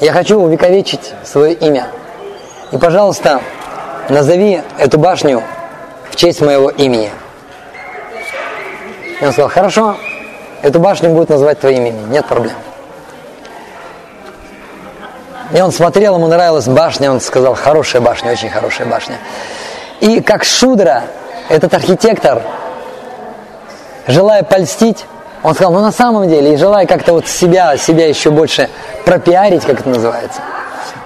я 0.00 0.12
хочу 0.12 0.40
увековечить 0.40 1.14
свое 1.24 1.54
имя. 1.54 1.88
И, 2.72 2.78
пожалуйста, 2.78 3.40
назови 4.08 4.60
эту 4.78 4.98
башню 4.98 5.42
в 6.10 6.16
честь 6.16 6.40
моего 6.40 6.70
имени. 6.70 7.10
И 9.20 9.24
он 9.24 9.32
сказал, 9.32 9.48
хорошо, 9.48 9.96
эту 10.62 10.80
башню 10.80 11.10
будут 11.10 11.30
называть 11.30 11.60
твоим 11.60 11.86
именем, 11.86 12.10
нет 12.10 12.26
проблем. 12.26 12.56
И 15.52 15.60
он 15.60 15.70
смотрел, 15.70 16.16
ему 16.16 16.26
нравилась 16.26 16.66
башня, 16.66 17.10
он 17.10 17.20
сказал, 17.20 17.54
хорошая 17.54 18.02
башня, 18.02 18.32
очень 18.32 18.50
хорошая 18.50 18.88
башня. 18.88 19.16
И 20.00 20.20
как 20.20 20.44
Шудра, 20.44 21.04
этот 21.48 21.72
архитектор, 21.72 22.42
желая 24.08 24.42
польстить, 24.42 25.06
он 25.42 25.54
сказал, 25.54 25.72
ну 25.72 25.80
на 25.80 25.92
самом 25.92 26.28
деле, 26.28 26.54
и 26.54 26.56
желая 26.56 26.86
как-то 26.86 27.12
вот 27.12 27.28
себя, 27.28 27.76
себя 27.76 28.08
еще 28.08 28.30
больше 28.30 28.68
пропиарить, 29.04 29.64
как 29.64 29.80
это 29.80 29.88
называется, 29.88 30.40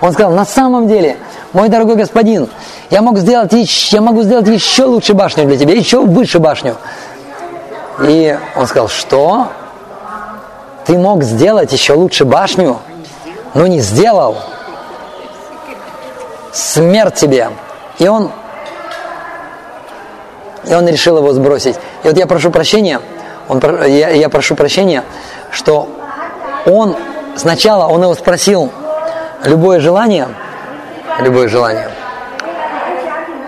он 0.01 0.13
сказал, 0.13 0.33
на 0.33 0.45
самом 0.45 0.89
деле, 0.89 1.17
мой 1.53 1.69
дорогой 1.69 1.97
господин, 1.97 2.49
я 2.91 3.03
могу 3.03 3.19
сделать, 3.19 3.53
я 3.53 4.01
могу 4.01 4.23
сделать 4.23 4.47
еще 4.49 4.85
лучше 4.85 5.15
башню 5.15 5.47
для 5.47 5.57
тебя, 5.57 5.75
еще 5.75 6.01
выше 6.01 6.39
башню. 6.39 6.77
И 8.03 8.37
он 8.57 8.67
сказал, 8.67 8.89
что? 8.89 9.49
Ты 10.87 10.97
мог 10.99 11.23
сделать 11.23 11.73
еще 11.73 11.93
лучше 11.93 12.25
башню, 12.25 12.79
но 13.55 13.67
не 13.67 13.81
сделал. 13.81 14.39
Смерть 16.53 17.15
тебе. 17.15 17.51
И 17.99 18.09
он, 18.09 18.31
и 20.65 20.75
он 20.75 20.89
решил 20.89 21.19
его 21.19 21.33
сбросить. 21.33 21.77
И 22.03 22.09
вот 22.09 22.17
я 22.17 22.27
прошу 22.27 22.51
прощения, 22.51 23.01
он, 23.51 23.61
я, 23.87 24.11
я 24.11 24.29
прошу 24.29 24.55
прощения, 24.55 25.05
что 25.51 25.89
он 26.67 26.97
сначала, 27.37 27.87
он 27.87 28.03
его 28.03 28.15
спросил 28.15 28.71
любое 29.45 29.81
желание, 29.81 30.29
любое 31.21 31.49
желание– 31.49 31.89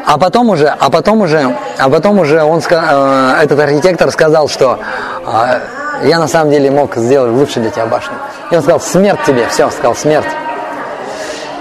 а 0.07 0.19
потом 0.19 0.51
уже, 0.51 0.69
а 0.69 0.91
потом 0.91 1.23
уже, 1.23 1.57
а 1.79 1.89
потом 1.89 2.19
уже 2.19 2.43
он, 2.43 2.61
э, 2.69 3.35
этот 3.43 3.59
архитектор 3.59 4.11
сказал, 4.11 4.49
что 4.49 4.79
э, 5.27 5.61
я 6.07 6.19
на 6.19 6.27
самом 6.27 6.51
деле 6.51 6.71
мог 6.71 6.97
сделать 6.97 7.33
лучше 7.33 7.61
для 7.61 7.71
тебя 7.71 7.87
башню. 7.87 8.15
И 8.51 8.57
он 8.57 8.63
сказал, 8.63 8.81
смерть 8.81 9.21
тебе, 9.27 9.47
все, 9.49 9.71
сказал, 9.71 9.95
смерть. 9.95 10.27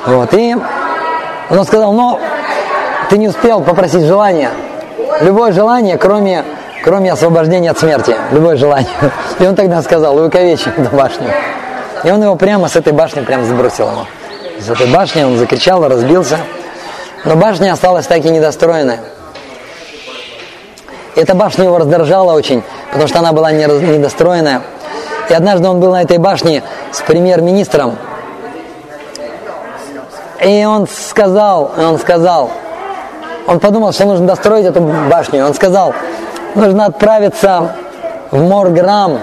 Вот, 0.06 0.34
и 0.34 0.56
он 1.50 1.64
сказал, 1.66 1.94
но 1.94 2.20
ты 3.10 3.18
не 3.18 3.28
успел 3.28 3.62
попросить 3.62 4.04
желание. 4.04 4.50
Любое 5.22 5.52
желание, 5.52 5.98
кроме, 5.98 6.44
кроме 6.84 7.12
освобождения 7.12 7.72
от 7.72 7.80
смерти. 7.80 8.16
Любое 8.32 8.58
желание. 8.58 8.90
И 9.40 9.46
он 9.46 9.56
тогда 9.56 9.82
сказал, 9.82 10.16
увековечь 10.18 10.66
эту 10.68 10.96
башню. 10.96 11.32
И 12.04 12.12
он 12.12 12.22
его 12.22 12.36
прямо 12.36 12.68
с 12.68 12.76
этой 12.76 12.94
башни 12.94 13.22
прямо 13.22 13.44
сбросил 13.46 13.88
его. 13.90 14.08
С 14.60 14.70
этой 14.70 14.88
башни 14.88 15.24
он 15.24 15.38
закричал, 15.38 15.88
разбился. 15.88 16.38
Но 17.26 17.36
башня 17.36 17.74
осталась 17.74 18.08
так 18.08 18.26
и 18.26 18.30
недостроенная. 18.30 19.00
Эта 21.16 21.36
башня 21.36 21.66
его 21.66 21.78
раздражала 21.78 22.34
очень, 22.34 22.64
потому 22.90 23.08
что 23.08 23.20
она 23.20 23.34
была 23.34 23.52
недостроенная. 23.52 24.62
И 25.30 25.34
однажды 25.34 25.68
он 25.68 25.80
был 25.80 25.92
на 25.92 26.02
этой 26.02 26.18
башне 26.18 26.64
с 26.92 27.02
премьер-министром. 27.02 27.98
И 30.44 30.66
он 30.66 30.88
сказал, 30.88 31.72
он 31.78 32.00
сказал, 32.00 32.50
он 33.46 33.60
подумал, 33.60 33.92
что 33.92 34.06
нужно 34.06 34.26
достроить 34.26 34.66
эту 34.66 34.82
башню. 34.82 35.46
Он 35.46 35.54
сказал, 35.54 35.94
нужно 36.56 36.86
отправиться 36.86 37.76
в 38.32 38.42
Морграм 38.42 39.20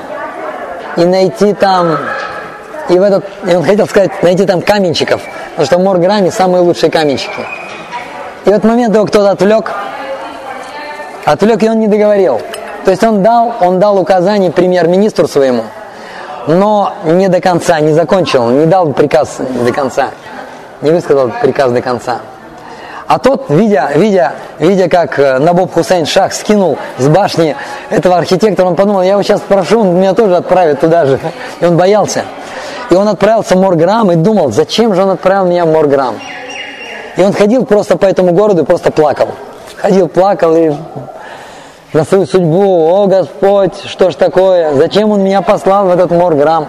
и 0.96 1.04
найти 1.04 1.52
там, 1.52 1.96
и 2.88 2.98
в 2.98 3.02
этот, 3.02 3.24
и 3.46 3.54
он 3.54 3.64
хотел 3.64 3.86
сказать, 3.86 4.22
найти 4.22 4.44
там 4.44 4.62
каменщиков, 4.62 5.20
потому 5.50 5.66
что 5.66 5.78
в 5.78 5.82
Морграме 5.82 6.30
самые 6.30 6.62
лучшие 6.62 6.90
каменщики. 6.90 7.46
И 8.44 8.50
в 8.50 8.52
этот 8.52 8.64
момент 8.64 8.94
его 8.94 9.06
кто-то 9.06 9.30
отвлек, 9.30 9.72
отвлек, 11.24 11.62
и 11.62 11.68
он 11.68 11.80
не 11.80 11.88
договорил. 11.88 12.40
То 12.84 12.90
есть 12.90 13.04
он 13.04 13.22
дал, 13.22 13.54
он 13.60 13.78
дал 13.78 13.98
указание 13.98 14.50
премьер-министру 14.50 15.28
своему, 15.28 15.64
но 16.46 16.94
не 17.04 17.28
до 17.28 17.40
конца, 17.40 17.80
не 17.80 17.92
закончил, 17.92 18.48
не 18.48 18.66
дал 18.66 18.92
приказ 18.92 19.36
до 19.38 19.72
конца, 19.72 20.10
не 20.80 20.90
высказал 20.90 21.30
приказ 21.42 21.72
до 21.72 21.82
конца. 21.82 22.20
А 23.08 23.18
тот, 23.18 23.46
видя, 23.48 23.88
видя, 23.94 24.32
видя, 24.58 24.86
как 24.90 25.18
э, 25.18 25.38
Набоб 25.38 25.72
Хусейн 25.72 26.04
Шах 26.04 26.34
скинул 26.34 26.76
с 26.98 27.08
башни 27.08 27.56
этого 27.88 28.18
архитектора, 28.18 28.66
он 28.66 28.76
подумал, 28.76 29.00
я 29.00 29.12
его 29.12 29.22
сейчас 29.22 29.40
прошу, 29.40 29.80
он 29.80 29.96
меня 29.96 30.12
тоже 30.12 30.36
отправит 30.36 30.80
туда 30.80 31.06
же. 31.06 31.18
И 31.60 31.64
он 31.64 31.78
боялся. 31.78 32.24
И 32.90 32.94
он 32.94 33.08
отправился 33.08 33.56
в 33.56 33.60
Морграм 33.62 34.12
и 34.12 34.14
думал, 34.14 34.52
зачем 34.52 34.94
же 34.94 35.02
он 35.02 35.10
отправил 35.10 35.46
меня 35.46 35.64
в 35.64 35.72
Морграм. 35.72 36.16
И 37.16 37.22
он 37.22 37.32
ходил 37.32 37.64
просто 37.64 37.96
по 37.96 38.04
этому 38.04 38.32
городу 38.32 38.62
и 38.62 38.66
просто 38.66 38.90
плакал. 38.90 39.28
Ходил, 39.76 40.08
плакал 40.08 40.54
и 40.54 40.74
на 41.94 42.04
свою 42.04 42.26
судьбу, 42.26 42.94
о 42.94 43.06
Господь, 43.06 43.72
что 43.86 44.10
ж 44.10 44.16
такое, 44.16 44.74
зачем 44.74 45.10
Он 45.10 45.24
меня 45.24 45.40
послал 45.40 45.86
в 45.86 45.90
этот 45.90 46.10
Морграм. 46.10 46.68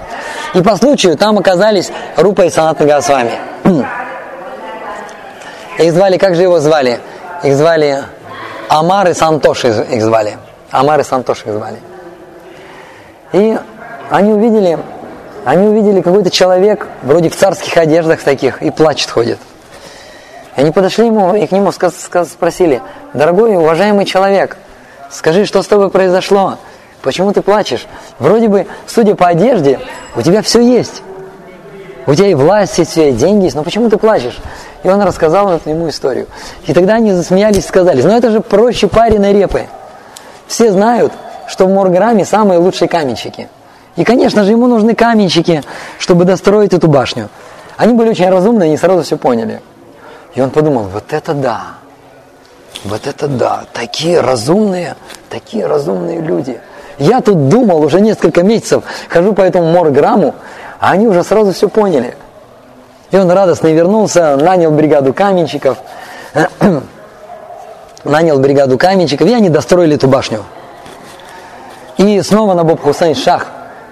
И 0.53 0.62
по 0.62 0.77
случаю 0.77 1.17
там 1.17 1.38
оказались 1.38 1.91
Рупа 2.15 2.43
и 2.43 2.50
Санат 2.50 2.79
Госвами. 2.79 3.34
Их 5.80 5.94
звали, 5.94 6.18
как 6.18 6.36
же 6.36 6.44
его 6.44 6.60
звали? 6.60 7.00
Их 7.42 7.56
звали 7.56 8.04
Амар 8.68 9.10
и 9.10 9.14
Сантош 9.14 9.64
их 9.64 10.02
звали. 10.02 10.38
Амар 10.72 11.00
и 11.00 11.04
Сантош 11.04 11.44
их 11.46 11.54
звали. 11.54 11.78
И 13.32 13.58
они 14.10 14.34
увидели, 14.34 14.78
они 15.46 15.68
увидели 15.68 16.02
какой-то 16.02 16.30
человек, 16.30 16.86
вроде 17.02 17.30
в 17.30 17.36
царских 17.36 17.78
одеждах 17.78 18.22
таких, 18.22 18.62
и 18.62 18.72
плачет 18.72 19.10
ходит. 19.10 19.40
И 20.58 20.62
они 20.62 20.72
подошли 20.72 21.06
ему 21.06 21.34
и 21.34 21.48
к 21.48 21.52
нему 21.52 21.72
спросили, 21.72 22.82
дорогой 23.14 23.56
уважаемый 23.56 24.04
человек, 24.04 24.58
скажи, 25.10 25.46
что 25.46 25.64
с 25.64 25.68
тобой 25.68 25.90
произошло? 25.90 26.58
Почему 27.02 27.32
ты 27.32 27.42
плачешь? 27.42 27.88
Вроде 28.20 28.50
бы, 28.50 28.68
судя 28.86 29.16
по 29.16 29.28
одежде, 29.28 29.80
у 30.18 30.22
тебя 30.22 30.42
все 30.42 30.60
есть. 30.60 31.04
У 32.06 32.14
тебя 32.16 32.28
и 32.28 32.34
власть 32.34 32.78
есть, 32.80 32.98
и 32.98 33.12
деньги 33.14 33.46
есть, 33.46 33.56
но 33.56 33.64
почему 33.64 33.90
ты 33.90 33.98
плачешь? 33.98 34.38
И 34.84 34.88
он 34.88 35.02
рассказал 35.02 35.60
ему 35.66 35.90
историю. 35.90 36.28
И 36.66 36.74
тогда 36.74 36.96
они 36.96 37.14
засмеялись 37.14 37.66
и 37.66 37.68
сказали, 37.68 38.02
ну 38.02 38.12
это 38.12 38.32
же 38.32 38.40
проще 38.40 38.88
пареной 38.88 39.34
репы. 39.34 39.64
Все 40.48 40.72
знают, 40.72 41.12
что 41.48 41.66
в 41.66 41.70
Морграме 41.70 42.26
самые 42.26 42.60
лучшие 42.60 42.88
каменщики. 42.88 43.50
И, 43.96 44.04
конечно 44.04 44.44
же, 44.44 44.52
ему 44.52 44.68
нужны 44.68 44.96
каменщики, 44.96 45.63
чтобы 45.98 46.24
достроить 46.24 46.74
эту 46.74 46.88
башню. 46.88 47.30
Они 47.76 47.94
были 47.94 48.10
очень 48.10 48.30
разумные, 48.30 48.68
они 48.68 48.78
сразу 48.78 49.04
все 49.04 49.18
поняли. 49.18 49.62
И 50.36 50.42
он 50.42 50.52
подумал, 50.52 50.84
вот 50.84 51.12
это 51.12 51.34
да, 51.34 51.62
вот 52.86 53.08
это 53.08 53.28
да, 53.28 53.63
такие 53.74 54.22
разумные, 54.22 54.96
такие 55.30 55.65
разумные 55.65 56.22
люди. 56.22 56.60
Я 56.98 57.20
тут 57.20 57.50
думал 57.50 57.82
уже 57.82 58.00
несколько 58.00 58.44
месяцев, 58.44 58.84
хожу 59.10 59.34
по 59.34 59.42
этому 59.42 59.72
Морграму, 59.72 60.36
а 60.80 60.92
они 60.92 61.08
уже 61.08 61.24
сразу 61.24 61.52
все 61.52 61.68
поняли– 61.68 62.15
и 63.12 63.17
он 63.17 63.32
радостно 63.32 63.67
вернулся, 63.67 64.36
нанял 64.38 64.72
бригаду 64.72 65.13
каменщиков, 65.13 65.78
нанял 68.04 68.39
бригаду 68.39 68.78
каменщиков, 68.78 69.28
и 69.28 69.34
они 69.34 69.50
достроили 69.50 69.95
эту 69.95 70.08
башню. 70.08 70.43
И 71.98 72.22
снова 72.22 72.54
Набоб 72.54 72.82
Хусейн 72.82 73.15
Шах 73.15 73.48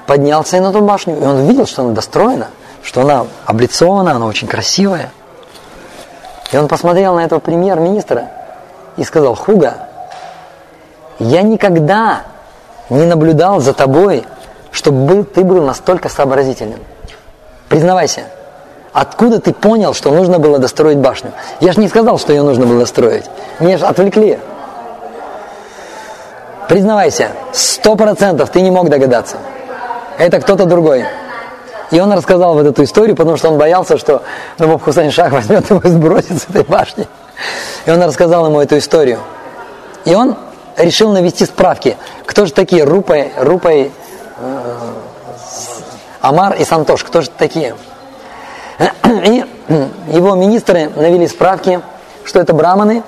поднялся 0.06 0.62
на 0.62 0.70
эту 0.70 0.82
башню, 0.82 1.20
и 1.20 1.24
он 1.24 1.48
видел, 1.48 1.66
что 1.66 1.84
она 1.84 1.94
достроена, 1.94 2.48
что 2.84 3.02
она 3.02 3.26
облицована, 3.46 4.12
она 4.12 4.26
очень 4.26 4.48
красивая. 4.48 5.12
И 6.52 6.58
он 6.58 6.68
посмотрел 6.68 7.16
на 7.16 7.26
этого 7.26 7.40
премьер-министра 7.40 8.30
и 8.96 9.04
сказал, 9.04 9.36
Хуга, 9.36 9.88
я 11.20 11.42
никогда 11.42 12.22
не 12.90 13.06
наблюдал 13.06 13.60
за 13.60 13.74
тобой, 13.74 14.26
чтобы 14.72 15.24
ты 15.24 15.44
был 15.44 15.64
настолько 15.64 16.08
сообразительным. 16.08 16.80
Признавайся, 17.68 18.28
Откуда 18.98 19.40
ты 19.40 19.54
понял, 19.54 19.94
что 19.94 20.10
нужно 20.10 20.40
было 20.40 20.58
достроить 20.58 20.98
башню? 20.98 21.32
Я 21.60 21.72
же 21.72 21.80
не 21.80 21.88
сказал, 21.88 22.18
что 22.18 22.34
ее 22.34 22.42
нужно 22.42 22.66
было 22.66 22.84
строить. 22.86 23.26
Меня 23.60 23.78
же 23.78 23.86
отвлекли. 23.86 24.40
Признавайся, 26.68 27.30
сто 27.54 27.96
процентов 27.96 28.50
ты 28.50 28.60
не 28.62 28.72
мог 28.72 28.90
догадаться. 28.90 29.38
Это 30.18 30.40
кто-то 30.40 30.66
другой. 30.66 31.06
И 31.92 32.00
он 32.00 32.12
рассказал 32.12 32.56
вот 32.56 32.66
эту 32.66 32.84
историю, 32.86 33.16
потому 33.16 33.38
что 33.38 33.50
он 33.50 33.60
боялся, 33.60 34.00
что 34.00 34.24
Набоб 34.58 34.82
Хусейн 34.82 35.12
Шах 35.12 35.32
возьмет 35.32 35.70
его 35.70 35.80
и 35.80 35.90
сбросит 35.90 36.42
с 36.42 36.50
этой 36.50 36.64
башни. 36.64 37.08
И 37.86 37.92
он 37.92 38.02
рассказал 38.02 38.48
ему 38.48 38.62
эту 38.62 38.80
историю. 38.80 39.20
И 40.06 40.16
он 40.16 40.36
решил 40.76 41.12
навести 41.12 41.46
справки, 41.46 41.98
кто 42.26 42.48
же 42.48 42.52
такие 42.52 42.84
Рупай, 42.84 43.32
Рупай, 43.38 43.92
э, 44.40 44.60
Амар 46.22 46.56
и 46.56 46.66
Сантош, 46.66 47.04
кто 47.04 47.22
же 47.22 47.30
такие? 47.30 47.76
И 48.80 49.44
его 50.10 50.36
министры 50.36 50.90
навели 50.96 51.28
справки, 51.28 51.82
что 52.24 52.40
это 52.40 52.54
браманы. 52.54 53.04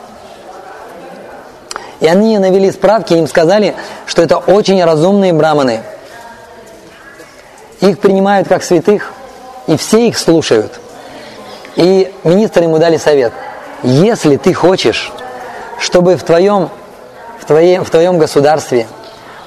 И 1.99 2.08
они 2.08 2.38
навели 2.38 2.71
справки, 2.71 3.13
им 3.13 3.27
сказали, 3.27 3.75
что 4.05 4.21
это 4.21 4.38
очень 4.38 4.84
разумные 4.84 5.34
браманы. 5.34 5.82
Их 7.82 7.99
принимают 7.99 8.47
как 8.47 8.63
святых, 8.63 9.13
и 9.67 9.77
все 9.77 10.08
их 10.08 10.17
слушают. 10.17 10.79
И 11.75 12.13
министры 12.23 12.63
ему 12.63 12.79
дали 12.79 12.97
совет. 12.97 13.34
Если 13.84 14.38
ты 14.38 14.53
хочешь, 14.53 15.12
чтобы 15.79 16.15
в 16.17 16.23
твоем, 16.23 16.69
в 17.39 17.45
твоем, 17.45 17.86
в 17.86 17.89
твоем 17.89 18.17
государстве 18.17 18.88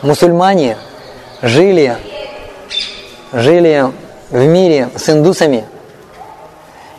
мусульмане 0.02 0.78
жили, 1.42 1.96
жили 3.32 3.90
в 4.30 4.46
мире 4.46 4.90
с 4.96 5.08
индусами, 5.10 5.64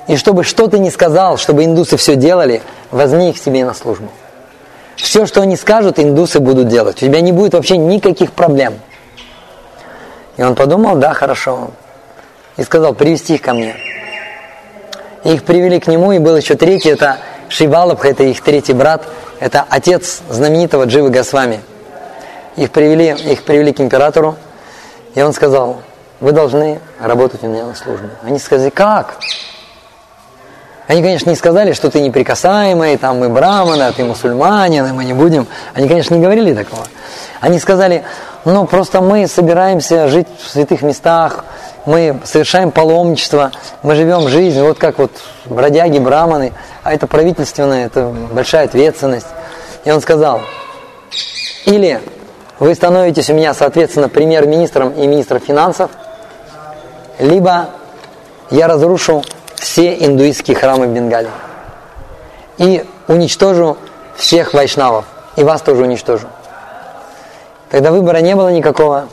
и 0.08 0.18
чтобы 0.18 0.44
что 0.44 0.68
ты 0.68 0.80
ни 0.80 0.90
сказал, 0.90 1.38
чтобы 1.38 1.64
индусы 1.64 1.98
все 1.98 2.16
делали, 2.16 2.62
возьми 2.92 3.30
их 3.30 3.38
себе 3.38 3.64
на 3.66 3.74
службу. 3.74 4.10
Все, 4.96 5.26
что 5.26 5.42
они 5.42 5.56
скажут, 5.56 6.00
индусы 6.00 6.40
будут 6.40 6.68
делать. 6.68 7.02
У 7.02 7.06
тебя 7.06 7.22
не 7.22 7.32
будет 7.32 7.54
вообще 7.54 7.78
никаких 7.78 8.32
проблем. 8.32 8.80
И 10.38 10.44
он 10.44 10.56
подумал, 10.56 10.96
да, 10.96 11.14
хорошо. 11.14 11.72
И 12.58 12.64
сказал, 12.64 12.94
привести 12.94 13.36
их 13.36 13.42
ко 13.42 13.54
мне. 13.54 13.76
И 15.24 15.34
их 15.34 15.44
привели 15.44 15.80
к 15.80 15.88
нему, 15.88 16.12
и 16.12 16.20
был 16.20 16.36
еще 16.36 16.56
третий, 16.56 16.90
это 16.90 17.18
Шивалабха, 17.50 18.10
это 18.10 18.24
их 18.24 18.42
третий 18.42 18.74
брат, 18.74 19.04
это 19.40 19.66
отец 19.70 20.22
знаменитого 20.30 20.86
Дживы 20.86 21.10
Госвами. 21.10 21.62
Их 22.56 22.72
привели, 22.72 23.10
их 23.10 23.44
привели 23.44 23.74
к 23.74 23.80
императору, 23.80 24.36
и 25.16 25.22
он 25.22 25.34
сказал, 25.34 25.82
вы 26.20 26.32
должны 26.32 26.80
работать 27.00 27.44
у 27.44 27.48
меня 27.48 27.66
на 27.66 27.76
службе. 27.76 28.10
Они 28.24 28.38
сказали, 28.38 28.70
как? 28.70 29.18
Они, 30.88 31.02
конечно, 31.02 31.30
не 31.30 31.36
сказали, 31.36 31.72
что 31.72 31.90
ты 31.90 32.02
неприкасаемый, 32.02 32.98
там 32.98 33.20
мы 33.20 33.30
браманы, 33.30 33.84
а 33.84 33.92
ты 33.94 34.04
мусульманин, 34.04 34.86
и 34.86 34.92
мы 34.92 35.06
не 35.06 35.14
будем. 35.14 35.48
Они, 35.74 35.88
конечно, 35.88 36.16
не 36.16 36.22
говорили 36.22 36.54
такого. 36.54 36.84
Они 37.40 37.58
сказали, 37.60 38.04
ну 38.44 38.66
просто 38.66 39.02
мы 39.02 39.28
собираемся 39.28 40.10
жить 40.10 40.28
в 40.42 40.50
святых 40.50 40.82
местах, 40.82 41.46
мы 41.86 42.20
совершаем 42.26 42.72
паломничество, 42.72 43.52
мы 43.82 43.96
живем 43.96 44.28
жизнь, 44.28 44.62
вот 44.62 44.78
как 44.78 44.98
вот 45.00 45.12
бродяги, 45.46 46.00
браманы, 46.00 46.54
а 46.84 46.94
это 46.94 47.08
правительственное, 47.08 47.86
это 47.86 48.14
большая 48.32 48.66
ответственность. 48.66 49.28
И 49.86 49.92
он 49.92 50.02
сказал, 50.02 50.42
или 51.66 52.02
вы 52.60 52.76
становитесь 52.76 53.30
у 53.30 53.34
меня, 53.34 53.54
соответственно, 53.54 54.10
премьер-министром 54.10 54.92
и 54.92 55.08
министром 55.08 55.40
финансов, 55.40 55.92
либо 57.20 57.70
я 58.50 58.68
разрушу 58.68 59.24
все 59.64 59.96
индуистские 60.06 60.58
храмы 60.58 60.88
в 60.88 60.90
Бенгалии. 60.90 61.32
И 62.58 62.86
уничтожу 63.08 63.78
всех 64.16 64.54
вайшнавов, 64.54 65.06
и 65.36 65.44
вас 65.44 65.62
тоже 65.62 65.84
уничтожу. 65.84 66.28
Тогда 67.72 67.92
выбора 67.92 68.18
не 68.18 68.36
было 68.36 68.50
никакого. 68.50 69.08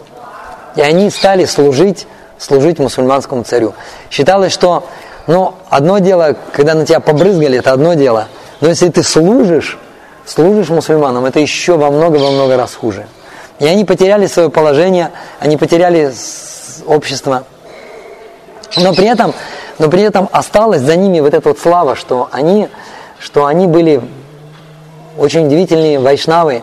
И 0.77 0.81
они 0.83 1.09
стали 1.11 1.45
служить, 1.45 2.07
служить 2.37 2.79
мусульманскому 2.79 3.45
царю. 3.45 3.75
Считалось, 4.11 4.53
что 4.53 4.87
ну, 5.27 5.55
одно 5.71 5.99
дело, 5.99 6.37
когда 6.53 6.75
на 6.75 6.85
тебя 6.85 7.01
побрызгали, 7.01 7.59
это 7.59 7.73
одно 7.73 7.95
дело. 7.95 8.27
Но 8.61 8.69
если 8.69 8.89
ты 8.89 9.03
служишь, 9.03 9.79
служишь 10.27 10.69
мусульманам, 10.69 11.25
это 11.25 11.39
еще 11.41 11.77
во 11.77 11.91
много-во 11.91 12.31
много 12.31 12.57
раз 12.57 12.75
хуже. 12.75 13.07
И 13.61 13.67
они 13.67 13.85
потеряли 13.85 14.27
свое 14.27 14.51
положение, 14.51 15.13
они 15.39 15.57
потеряли 15.57 16.13
общество. 16.87 17.45
Но 18.77 18.95
при 18.95 19.07
этом, 19.07 19.35
но 19.81 19.89
при 19.89 20.03
этом 20.03 20.29
осталась 20.31 20.83
за 20.83 20.95
ними 20.95 21.21
вот 21.21 21.33
эта 21.33 21.49
вот 21.49 21.59
слава, 21.59 21.97
что 21.97 22.29
они, 22.31 22.69
что 23.19 23.47
они 23.47 23.67
были 23.67 24.03
очень 25.17 25.47
удивительные 25.47 25.99
вайшнавы, 25.99 26.63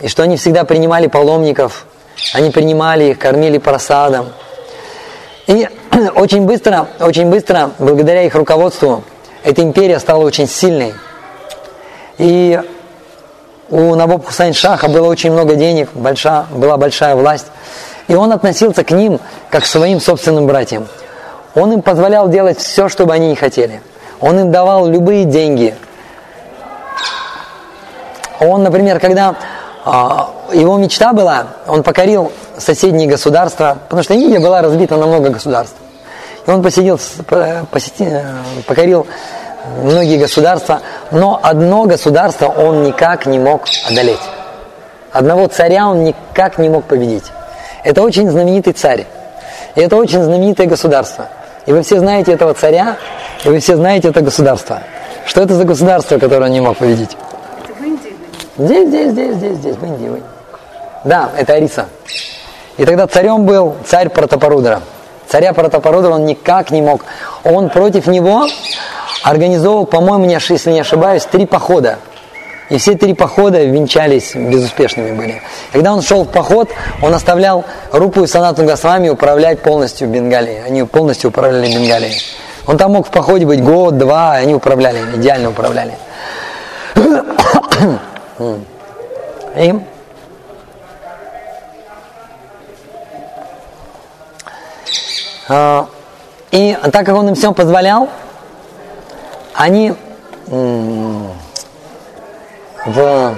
и 0.00 0.08
что 0.08 0.22
они 0.22 0.38
всегда 0.38 0.64
принимали 0.64 1.08
паломников, 1.08 1.84
они 2.32 2.50
принимали 2.50 3.10
их, 3.10 3.18
кормили 3.18 3.58
просадом. 3.58 4.28
И 5.46 5.68
очень 6.14 6.46
быстро, 6.46 6.88
очень 7.00 7.28
быстро, 7.28 7.72
благодаря 7.78 8.22
их 8.22 8.34
руководству, 8.34 9.04
эта 9.44 9.60
империя 9.60 9.98
стала 9.98 10.24
очень 10.24 10.48
сильной. 10.48 10.94
И 12.16 12.58
у 13.68 13.94
Набоб 13.94 14.24
Хусайн 14.24 14.54
Шаха 14.54 14.88
было 14.88 15.06
очень 15.06 15.32
много 15.32 15.54
денег, 15.54 15.90
большая, 15.92 16.46
была 16.50 16.78
большая 16.78 17.14
власть. 17.14 17.46
И 18.08 18.14
он 18.14 18.32
относился 18.32 18.84
к 18.84 18.90
ним 18.90 19.20
как 19.50 19.64
к 19.64 19.66
своим 19.66 20.00
собственным 20.00 20.46
братьям. 20.46 20.88
Он 21.54 21.72
им 21.72 21.82
позволял 21.82 22.28
делать 22.28 22.58
все, 22.58 22.88
что 22.88 23.06
бы 23.06 23.14
они 23.14 23.28
не 23.28 23.36
хотели. 23.36 23.80
Он 24.20 24.38
им 24.38 24.52
давал 24.52 24.86
любые 24.86 25.24
деньги. 25.24 25.74
Он, 28.40 28.62
например, 28.62 29.00
когда 29.00 29.34
а, 29.84 30.30
его 30.52 30.76
мечта 30.76 31.12
была, 31.12 31.46
он 31.66 31.82
покорил 31.82 32.32
соседние 32.56 33.08
государства, 33.08 33.78
потому 33.84 34.02
что 34.02 34.14
Индия 34.14 34.38
была 34.38 34.62
разбита 34.62 34.96
на 34.96 35.06
много 35.06 35.30
государств. 35.30 35.76
И 36.46 36.50
он 36.50 36.62
посетил, 36.62 37.00
посетил, 37.70 38.20
покорил 38.66 39.06
многие 39.82 40.18
государства, 40.18 40.80
но 41.10 41.38
одно 41.42 41.84
государство 41.84 42.46
он 42.46 42.84
никак 42.84 43.26
не 43.26 43.38
мог 43.38 43.62
одолеть. 43.88 44.20
Одного 45.12 45.46
царя 45.48 45.88
он 45.88 46.04
никак 46.04 46.58
не 46.58 46.68
мог 46.68 46.84
победить. 46.84 47.24
Это 47.84 48.02
очень 48.02 48.30
знаменитый 48.30 48.72
царь. 48.72 49.06
И 49.74 49.80
это 49.80 49.96
очень 49.96 50.22
знаменитое 50.22 50.66
государство. 50.66 51.28
И 51.68 51.72
вы 51.72 51.82
все 51.82 51.98
знаете 51.98 52.32
этого 52.32 52.54
царя, 52.54 52.96
и 53.44 53.48
вы 53.50 53.58
все 53.58 53.76
знаете 53.76 54.08
это 54.08 54.22
государство. 54.22 54.80
Что 55.26 55.42
это 55.42 55.52
за 55.52 55.64
государство, 55.64 56.18
которое 56.18 56.46
он 56.46 56.52
не 56.52 56.62
мог 56.62 56.78
победить? 56.78 57.14
в 57.78 57.84
Индии. 57.84 58.16
Здесь, 58.56 58.88
здесь, 58.88 59.12
здесь, 59.12 59.34
здесь, 59.34 59.56
здесь, 59.58 59.76
в 59.76 59.84
Индии. 59.84 60.06
В 60.06 60.14
Индии. 60.14 60.22
Да, 61.04 61.28
это 61.36 61.52
Ариса. 61.52 61.88
И 62.78 62.86
тогда 62.86 63.06
царем 63.06 63.44
был 63.44 63.76
царь 63.84 64.08
Протопорудра. 64.08 64.80
Царя 65.28 65.52
Протопорудра 65.52 66.08
он 66.08 66.24
никак 66.24 66.70
не 66.70 66.80
мог. 66.80 67.04
Он 67.44 67.68
против 67.68 68.06
него 68.06 68.46
организовал, 69.22 69.84
по-моему, 69.84 70.24
если 70.24 70.70
не 70.72 70.80
ошибаюсь, 70.80 71.26
три 71.26 71.44
похода. 71.44 71.98
И 72.70 72.76
все 72.76 72.94
три 72.96 73.14
похода 73.14 73.64
венчались, 73.64 74.34
безуспешными 74.34 75.12
были. 75.12 75.40
Когда 75.72 75.94
он 75.94 76.02
шел 76.02 76.24
в 76.24 76.28
поход, 76.28 76.70
он 77.00 77.14
оставлял 77.14 77.64
Рупу 77.92 78.24
и 78.24 78.26
Санату 78.26 78.64
Госвами 78.64 79.08
управлять 79.08 79.62
полностью 79.62 80.08
Бенгалией. 80.08 80.62
Они 80.64 80.84
полностью 80.84 81.30
управляли 81.30 81.72
Бенгалией. 81.72 82.20
Он 82.66 82.76
там 82.76 82.92
мог 82.92 83.06
в 83.06 83.10
походе 83.10 83.46
быть 83.46 83.64
год, 83.64 83.96
два, 83.96 84.32
они 84.32 84.54
управляли, 84.54 84.98
идеально 85.16 85.48
управляли. 85.48 85.94
И 89.56 89.74
а, 95.48 95.86
и 96.50 96.76
так 96.92 97.06
как 97.06 97.16
он 97.16 97.28
им 97.28 97.34
всем 97.34 97.54
позволял, 97.54 98.10
они 99.54 99.94
в, 102.88 103.34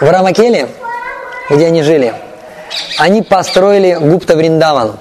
в 0.00 0.10
Рамакеле, 0.10 0.68
где 1.48 1.66
они 1.66 1.82
жили, 1.82 2.14
они 2.98 3.22
построили 3.22 3.94
Гупта 3.94 4.36
Вриндаван. 4.36 4.96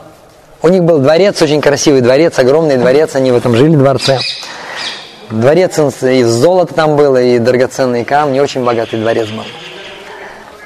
У 0.61 0.67
них 0.67 0.83
был 0.83 0.99
дворец, 0.99 1.41
очень 1.41 1.61
красивый 1.61 2.01
дворец, 2.01 2.37
огромный 2.39 2.77
дворец, 2.77 3.15
они 3.15 3.31
в 3.31 3.37
этом 3.37 3.55
жили 3.55 3.75
дворце. 3.75 4.19
Дворец 5.29 5.77
из 5.77 6.27
золота 6.27 6.73
там 6.73 6.95
было, 6.95 7.21
и 7.21 7.37
драгоценные 7.39 8.03
камни, 8.03 8.39
очень 8.39 8.65
богатый 8.65 8.99
дворец 8.99 9.27
был. 9.29 9.45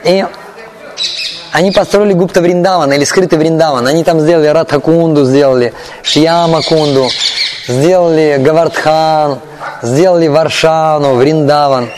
И 0.05 0.25
они 1.51 1.71
построили 1.71 2.13
Гупта 2.13 2.41
Вриндаван 2.41 2.91
или 2.93 3.03
скрытый 3.03 3.37
Вриндаван. 3.37 3.85
Они 3.85 4.03
там 4.03 4.19
сделали 4.19 4.47
Радхакунду, 4.47 5.25
сделали 5.25 5.73
Шьямакунду, 6.01 7.07
сделали 7.67 8.37
Гавардхан, 8.39 9.39
сделали 9.83 10.27
Варшану, 10.27 11.15
Вриндаван. 11.15 11.89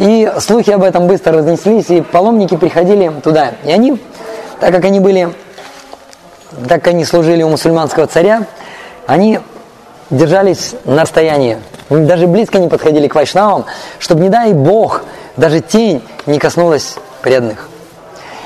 И 0.00 0.32
слухи 0.38 0.70
об 0.70 0.82
этом 0.82 1.06
быстро 1.06 1.34
разнеслись, 1.34 1.90
и 1.90 2.00
паломники 2.00 2.56
приходили 2.56 3.12
туда. 3.22 3.52
И 3.64 3.70
они, 3.70 4.00
так 4.58 4.72
как 4.72 4.86
они 4.86 4.98
были, 4.98 5.34
так 6.66 6.82
как 6.82 6.94
они 6.94 7.04
служили 7.04 7.42
у 7.42 7.50
мусульманского 7.50 8.06
царя, 8.06 8.46
они 9.06 9.40
держались 10.08 10.74
на 10.86 11.02
расстоянии. 11.02 11.58
Даже 11.90 12.26
близко 12.26 12.58
не 12.58 12.68
подходили 12.68 13.08
к 13.08 13.14
вайшнавам, 13.14 13.66
чтобы, 13.98 14.22
не 14.22 14.30
дай 14.30 14.54
Бог, 14.54 15.02
даже 15.36 15.60
тень 15.60 16.02
не 16.24 16.38
коснулась 16.38 16.96
преданных. 17.20 17.68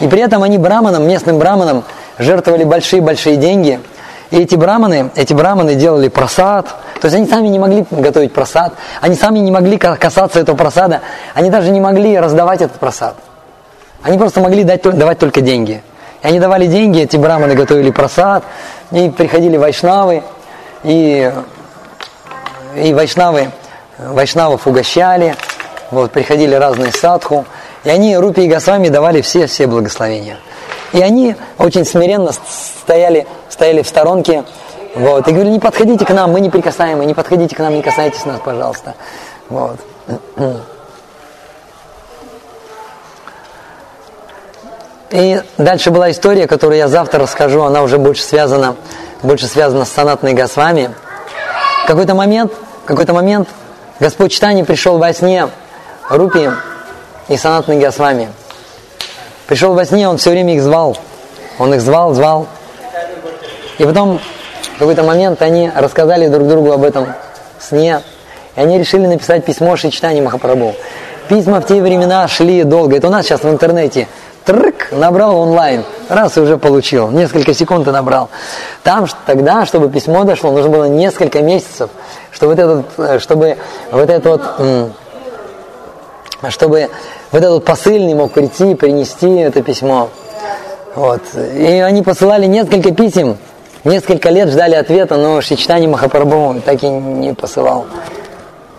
И 0.01 0.09
при 0.09 0.23
этом 0.23 0.43
они 0.43 0.59
браманам, 0.59 1.07
местным 1.07 1.39
браманам, 1.39 1.85
жертвовали 2.19 2.65
большие-большие 2.65 3.37
деньги– 3.37 3.79
и 4.35 4.39
эти 4.39 4.57
браманы, 4.57 5.11
эти 5.15 5.33
браманы 5.33 5.77
делали 5.77 6.09
просад. 6.09 6.67
То 7.01 7.07
есть 7.07 7.17
они 7.17 7.27
сами 7.27 7.49
не 7.49 7.59
могли 7.59 7.85
готовить 7.91 8.33
просад. 8.33 8.75
Они 9.01 9.15
сами 9.15 9.39
не 9.39 9.51
могли 9.51 9.77
касаться 9.79 10.41
этого 10.41 10.57
просада. 10.57 11.01
Они 11.35 11.51
даже 11.51 11.71
не 11.71 11.81
могли 11.81 12.19
раздавать 12.19 12.63
этот 12.63 12.79
просад. 12.79 13.17
Они 14.03 14.19
просто 14.19 14.41
могли 14.41 14.65
дать, 14.65 14.83
давать 14.83 15.19
только 15.19 15.41
деньги. 15.41 15.83
И 16.23 16.27
они 16.27 16.41
давали 16.41 16.67
деньги, 16.67 17.01
эти 17.01 17.17
браманы 17.17 17.55
готовили 17.55 17.91
просад. 17.91 18.45
И 18.91 19.11
приходили 19.11 19.57
вайшнавы. 19.57 20.23
И, 20.83 21.33
и 22.77 22.95
вайшнавы, 22.95 23.51
вайшнавов 23.99 24.67
угощали. 24.67 25.37
Вот, 25.91 26.13
приходили 26.13 26.55
разные 26.55 26.93
садху. 26.93 27.45
И 27.85 27.91
они 27.91 28.17
Рупи 28.17 28.45
и 28.45 28.49
Госвами 28.49 28.89
давали 28.89 29.21
все-все 29.21 29.67
благословения. 29.67 30.39
И 30.93 31.01
они 31.01 31.37
очень 31.59 31.85
смиренно 31.85 32.31
стояли, 32.33 33.27
стояли 33.49 33.83
в 33.83 33.89
сторонке, 33.89 34.45
вот, 34.95 35.27
и 35.27 35.33
говорили, 35.33 35.55
не 35.55 35.61
подходите 35.61 36.05
к 36.05 36.11
нам, 36.11 36.31
мы 36.31 36.41
не 36.41 36.51
прикасаемы, 36.51 37.05
не 37.05 37.15
подходите 37.15 37.57
к 37.57 37.59
нам, 37.59 37.75
не 37.75 37.83
касайтесь 37.83 38.25
нас, 38.25 38.41
пожалуйста. 38.41 38.95
Вот. 39.49 39.79
И 45.11 45.41
дальше 45.59 45.91
была 45.91 46.11
история, 46.11 46.47
которую 46.47 46.79
я 46.79 46.89
завтра 46.89 47.21
расскажу, 47.21 47.63
она 47.63 47.83
уже 47.83 47.99
больше 47.99 48.23
связана, 48.23 48.77
больше 49.23 49.47
связана 49.47 49.85
с 49.85 49.91
санатной 49.91 50.33
Госвами. 50.33 50.95
В 51.85 51.87
какой-то 51.87 52.15
момент, 52.15 52.53
какой-то 52.85 53.13
момент 53.13 53.49
Господь 54.01 54.33
Читани 54.33 54.63
пришел 54.63 54.99
во 54.99 55.13
сне 55.13 55.49
Рупи 56.09 56.51
и 57.29 57.37
санатной 57.37 57.79
Госвами. 57.79 58.33
Пришел 59.47 59.75
во 59.75 59.85
сне, 59.85 60.09
он 60.09 60.19
все 60.19 60.31
время 60.31 60.55
их 60.55 60.63
звал. 60.63 60.97
Он 61.59 61.73
их 61.75 61.81
звал, 61.81 62.15
звал. 62.15 62.47
И 63.79 63.85
потом 63.85 64.21
в 64.77 64.79
какой-то 64.79 65.03
момент 65.03 65.43
они 65.43 65.71
рассказали 65.75 66.29
друг 66.29 66.49
другу 66.49 66.73
об 66.73 66.85
этом 66.85 67.09
сне. 67.61 68.01
И 68.57 68.61
они 68.61 68.79
решили 68.79 69.07
написать 69.07 69.45
письмо 69.45 69.77
Шичтани 69.77 70.21
Махапрабху. 70.21 70.75
Письма 71.29 71.61
в 71.61 71.67
те 71.67 71.81
времена 71.81 72.29
шли 72.29 72.65
долго. 72.65 72.97
Это 72.97 73.09
у 73.09 73.11
нас 73.11 73.25
сейчас 73.25 73.43
в 73.43 73.49
интернете. 73.49 74.09
Трк, 74.45 74.93
набрал 74.93 75.39
онлайн. 75.39 75.85
Раз 76.09 76.37
и 76.37 76.41
уже 76.41 76.59
получил. 76.59 77.11
Несколько 77.11 77.55
секунд 77.55 77.89
и 77.89 77.91
набрал. 77.91 78.29
Там 78.83 79.07
тогда, 79.27 79.65
чтобы 79.65 79.89
письмо 79.89 80.25
дошло, 80.25 80.51
нужно 80.51 80.71
было 80.71 80.85
несколько 80.85 81.41
месяцев, 81.41 81.89
чтобы 82.31 82.55
вот 82.55 82.59
этот, 82.59 82.87
э, 82.99 83.19
чтобы 83.21 83.57
вот 83.91 84.11
этот 84.11 84.27
вот, 84.27 84.91
чтобы 86.51 86.91
вот 87.33 87.43
этот 87.43 87.65
посыльный 87.65 88.15
мог 88.15 88.33
прийти, 88.33 88.75
принести 88.75 89.35
это 89.37 89.63
письмо. 89.63 90.11
Вот. 90.95 91.23
И 91.35 91.65
они 91.65 92.03
посылали 92.03 92.45
несколько 92.47 92.93
писем, 92.93 93.39
несколько 93.85 94.31
лет 94.31 94.49
ждали 94.49 94.75
ответа, 94.75 95.17
но 95.17 95.41
Шичтани 95.41 95.87
Махапрабху 95.87 96.61
так 96.65 96.83
и 96.83 96.89
не 96.89 97.35
посылал, 97.35 97.87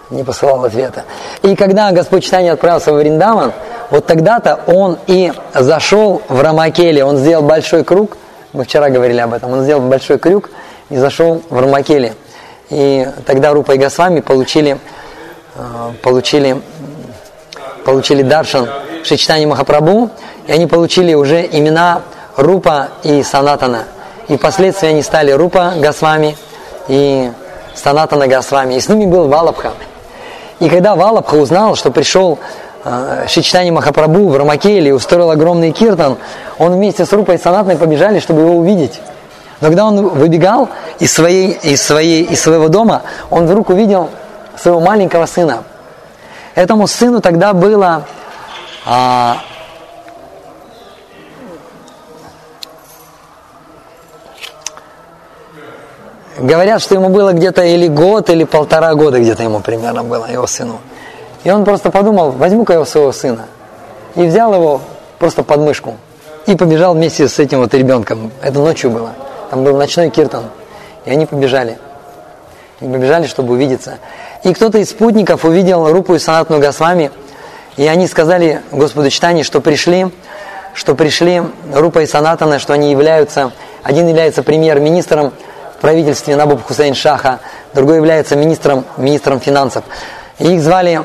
не 0.10 0.24
посылал 0.24 0.66
ответа. 0.66 1.04
И 1.42 1.56
когда 1.56 1.92
Господь 1.92 2.24
Читани 2.24 2.50
отправился 2.50 2.92
в 2.92 2.98
Вриндаван, 2.98 3.54
вот 3.92 4.06
тогда-то 4.06 4.60
он 4.68 4.98
и 5.08 5.32
зашел 5.54 6.22
в 6.28 6.42
Рамакеле, 6.42 7.04
он 7.04 7.18
сделал 7.18 7.44
большой 7.44 7.84
круг, 7.84 8.18
мы 8.54 8.64
вчера 8.64 8.90
говорили 8.90 9.20
об 9.20 9.34
этом, 9.34 9.52
он 9.52 9.64
сделал 9.64 9.82
большой 9.82 10.18
крюк 10.18 10.50
и 10.90 10.98
зашел 10.98 11.42
в 11.50 11.60
Рамакеле. 11.60 12.16
И 12.70 13.08
тогда 13.26 13.54
Рупа 13.54 13.74
и 13.74 13.78
Госвами 13.78 14.22
получили 14.22 14.78
получили, 16.02 16.62
получили 17.86 18.22
даршан 18.22 18.70
Шичтани 19.04 19.46
Махапрабху, 19.46 20.10
и 20.48 20.52
они 20.52 20.68
получили 20.68 21.14
уже 21.14 21.46
имена 21.46 22.02
Рупа 22.36 22.90
и 23.04 23.24
Санатана. 23.24 23.86
И 24.28 24.38
впоследствии 24.38 24.90
они 24.90 25.04
стали 25.04 25.32
Рупа 25.32 25.74
Госвами 25.78 26.36
и 26.88 27.32
Санатана 27.76 28.28
Госвами. 28.28 28.76
И 28.76 28.80
с 28.80 28.90
ними 28.90 29.06
был 29.06 29.28
Валабха. 29.28 29.74
И 30.60 30.70
когда 30.70 30.96
Валабха 30.96 31.36
узнал, 31.36 31.76
что 31.76 31.92
пришел 31.92 32.40
э, 32.84 33.26
Шичтани 33.28 33.72
Махапрабху 33.72 34.30
в 34.30 34.38
Рамакеле 34.38 34.90
и 34.90 34.92
устроил 34.94 35.30
огромный 35.32 35.72
киртан, 35.72 36.18
он 36.58 36.74
вместе 36.74 37.06
с 37.06 37.14
Рупой 37.14 37.36
и 37.36 37.38
Санатной 37.38 37.76
побежали, 37.76 38.20
чтобы 38.20 38.42
его 38.42 38.56
увидеть. 38.56 39.00
Но 39.62 39.68
когда 39.68 39.86
он 39.86 40.08
выбегал 40.10 40.70
из, 41.00 41.14
своей, 41.14 41.52
из, 41.52 41.82
своей, 41.82 42.24
из 42.24 42.42
своего 42.42 42.68
дома, 42.68 43.04
он 43.30 43.46
вдруг 43.46 43.70
увидел 43.70 44.10
своего 44.58 44.80
маленького 44.80 45.26
сына. 45.26 45.64
Этому 46.56 46.88
сыну 46.88 47.22
тогда 47.22 47.54
было 47.54 48.06
а, 48.86 49.38
Говорят, 56.38 56.82
что 56.82 56.96
ему 56.96 57.10
было 57.10 57.32
где-то 57.32 57.64
или 57.64 57.88
год, 57.88 58.30
или 58.30 58.44
полтора 58.44 58.94
года 58.96 59.20
где-то 59.20 59.44
ему 59.44 59.62
примерно 59.62 60.04
было, 60.04 60.26
его 60.30 60.46
сыну. 60.48 60.80
И 61.46 61.52
он 61.52 61.64
просто 61.64 61.92
подумал, 61.92 62.32
возьму-ка 62.32 62.74
я 62.74 62.84
своего 62.86 63.14
сына. 63.14 63.46
И 64.16 64.24
взял 64.24 64.54
его 64.54 64.82
просто 65.18 65.44
под 65.44 65.60
мышку. 65.60 65.96
И 66.46 66.56
побежал 66.56 66.94
вместе 66.94 67.28
с 67.28 67.40
этим 67.40 67.60
вот 67.60 67.74
ребенком. 67.74 68.32
Это 68.42 68.60
ночью 68.60 68.90
было. 68.90 69.12
Там 69.50 69.64
был 69.64 69.78
ночной 69.78 70.10
киртан. 70.10 70.44
И 71.06 71.12
они 71.12 71.26
побежали. 71.26 71.78
И 72.82 72.86
побежали, 72.86 73.28
чтобы 73.28 73.54
увидеться. 73.54 74.00
И 74.44 74.54
кто-то 74.54 74.78
из 74.80 74.90
спутников 74.90 75.46
увидел 75.46 75.90
Рупу 75.92 76.16
и 76.16 76.20
Санатну 76.20 76.60
Госвами. 76.60 77.12
И 77.78 77.88
они 77.88 78.08
сказали 78.08 78.62
Господу 78.72 79.10
Читани, 79.10 79.44
что 79.44 79.62
пришли, 79.62 80.08
что 80.74 80.96
пришли 80.96 81.42
Рупа 81.74 82.00
и 82.00 82.06
Санатана, 82.06 82.60
что 82.60 82.74
они 82.74 82.92
являются, 82.92 83.54
один 83.84 84.08
является 84.08 84.44
премьер-министром 84.44 85.32
в 85.78 85.82
правительстве 85.82 86.36
Набуб 86.36 86.64
Хусейн 86.64 86.96
Шаха, 86.96 87.40
другой 87.74 87.98
является 87.98 88.36
министром, 88.36 88.86
министром 88.98 89.40
финансов. 89.40 89.84
И 90.40 90.54
их 90.54 90.62
звали 90.62 91.02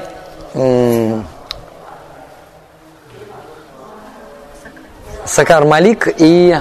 Сакар 5.24 5.64
Малик 5.64 6.08
и 6.18 6.58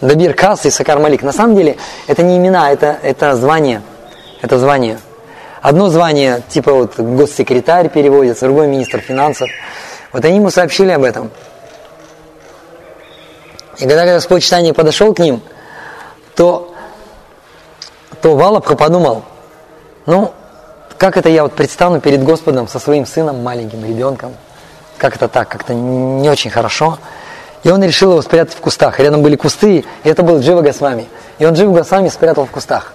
Дабир 0.00 0.34
Кас 0.34 0.66
и 0.66 0.70
Сакар 0.70 0.98
Малик. 0.98 1.22
На 1.22 1.32
самом 1.32 1.56
деле 1.56 1.76
это 2.06 2.22
не 2.22 2.36
имена, 2.36 2.70
это, 2.70 2.98
это 3.02 3.34
звание. 3.36 3.82
Это 4.42 4.58
звание. 4.58 4.98
Одно 5.62 5.88
звание, 5.88 6.42
типа 6.48 6.72
вот 6.72 6.98
госсекретарь 6.98 7.88
переводится, 7.88 8.46
другой 8.46 8.66
министр 8.68 9.00
финансов. 9.00 9.48
Вот 10.12 10.24
они 10.24 10.36
ему 10.36 10.50
сообщили 10.50 10.90
об 10.90 11.02
этом. 11.02 11.30
И 13.78 13.82
когда 13.82 14.04
Господь 14.04 14.42
Читание 14.42 14.72
подошел 14.72 15.12
к 15.12 15.18
ним, 15.18 15.42
то 16.34 16.75
то 18.26 18.34
Валабха 18.34 18.74
подумал, 18.74 19.22
ну, 20.04 20.32
как 20.98 21.16
это 21.16 21.28
я 21.28 21.44
вот 21.44 21.52
предстану 21.52 22.00
перед 22.00 22.24
Господом 22.24 22.66
со 22.66 22.80
своим 22.80 23.06
сыном, 23.06 23.44
маленьким 23.44 23.84
ребенком? 23.84 24.34
Как 24.98 25.14
это 25.14 25.28
так? 25.28 25.48
Как-то 25.48 25.74
не 25.74 26.28
очень 26.28 26.50
хорошо. 26.50 26.98
И 27.62 27.70
он 27.70 27.84
решил 27.84 28.10
его 28.10 28.22
спрятать 28.22 28.54
в 28.54 28.60
кустах. 28.60 28.98
Рядом 28.98 29.22
были 29.22 29.36
кусты, 29.36 29.84
и 30.02 30.08
это 30.08 30.24
был 30.24 30.40
Джива 30.40 30.60
Госвами. 30.60 31.06
И 31.38 31.46
он 31.46 31.54
Джива 31.54 31.72
Госвами 31.72 32.08
спрятал 32.08 32.46
в 32.46 32.50
кустах. 32.50 32.94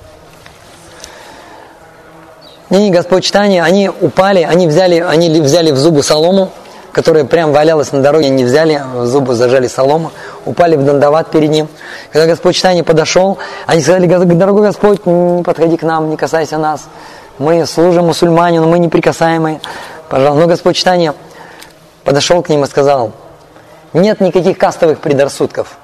И 2.70 2.90
Господь 2.90 3.24
читание, 3.24 3.64
они 3.64 3.90
упали, 3.90 4.42
они 4.42 4.68
взяли, 4.68 5.00
они 5.00 5.30
взяли 5.40 5.72
в 5.72 5.78
зубы 5.78 6.04
солому, 6.04 6.52
которая 6.92 7.24
прям 7.24 7.52
валялась 7.52 7.92
на 7.92 8.02
дороге, 8.02 8.28
они 8.28 8.44
взяли, 8.44 8.82
зубы 9.04 9.34
зажали 9.34 9.68
солому, 9.68 10.12
упали 10.46 10.76
в 10.76 10.84
дандават 10.84 11.32
перед 11.32 11.50
ним. 11.50 11.68
Когда 12.12 12.28
Господь 12.28 12.56
читание 12.56 12.84
подошел, 12.84 13.38
они 13.66 13.82
сказали, 13.82 14.06
дорогой 14.08 14.64
Господь, 14.64 15.06
не 15.06 15.44
подходи 15.44 15.78
к 15.78 15.84
нам, 15.84 16.10
не 16.10 16.18
касайся 16.18 16.58
нас. 16.58 16.88
Мы 17.38 17.66
служим 17.66 18.08
мусульманину, 18.08 18.68
мы 18.68 18.80
неприкасаемые. 18.80 19.62
Пожалуйста. 20.10 20.42
Но 20.42 20.48
Господь 20.48 20.76
читание 20.76 21.14
подошел 22.04 22.42
к 22.44 22.50
ним 22.50 22.64
и 22.66 22.68
сказал, 22.68 23.14
нет 23.94 24.20
никаких 24.20 24.58
кастовых 24.58 25.00
предрассудков. 25.00 25.78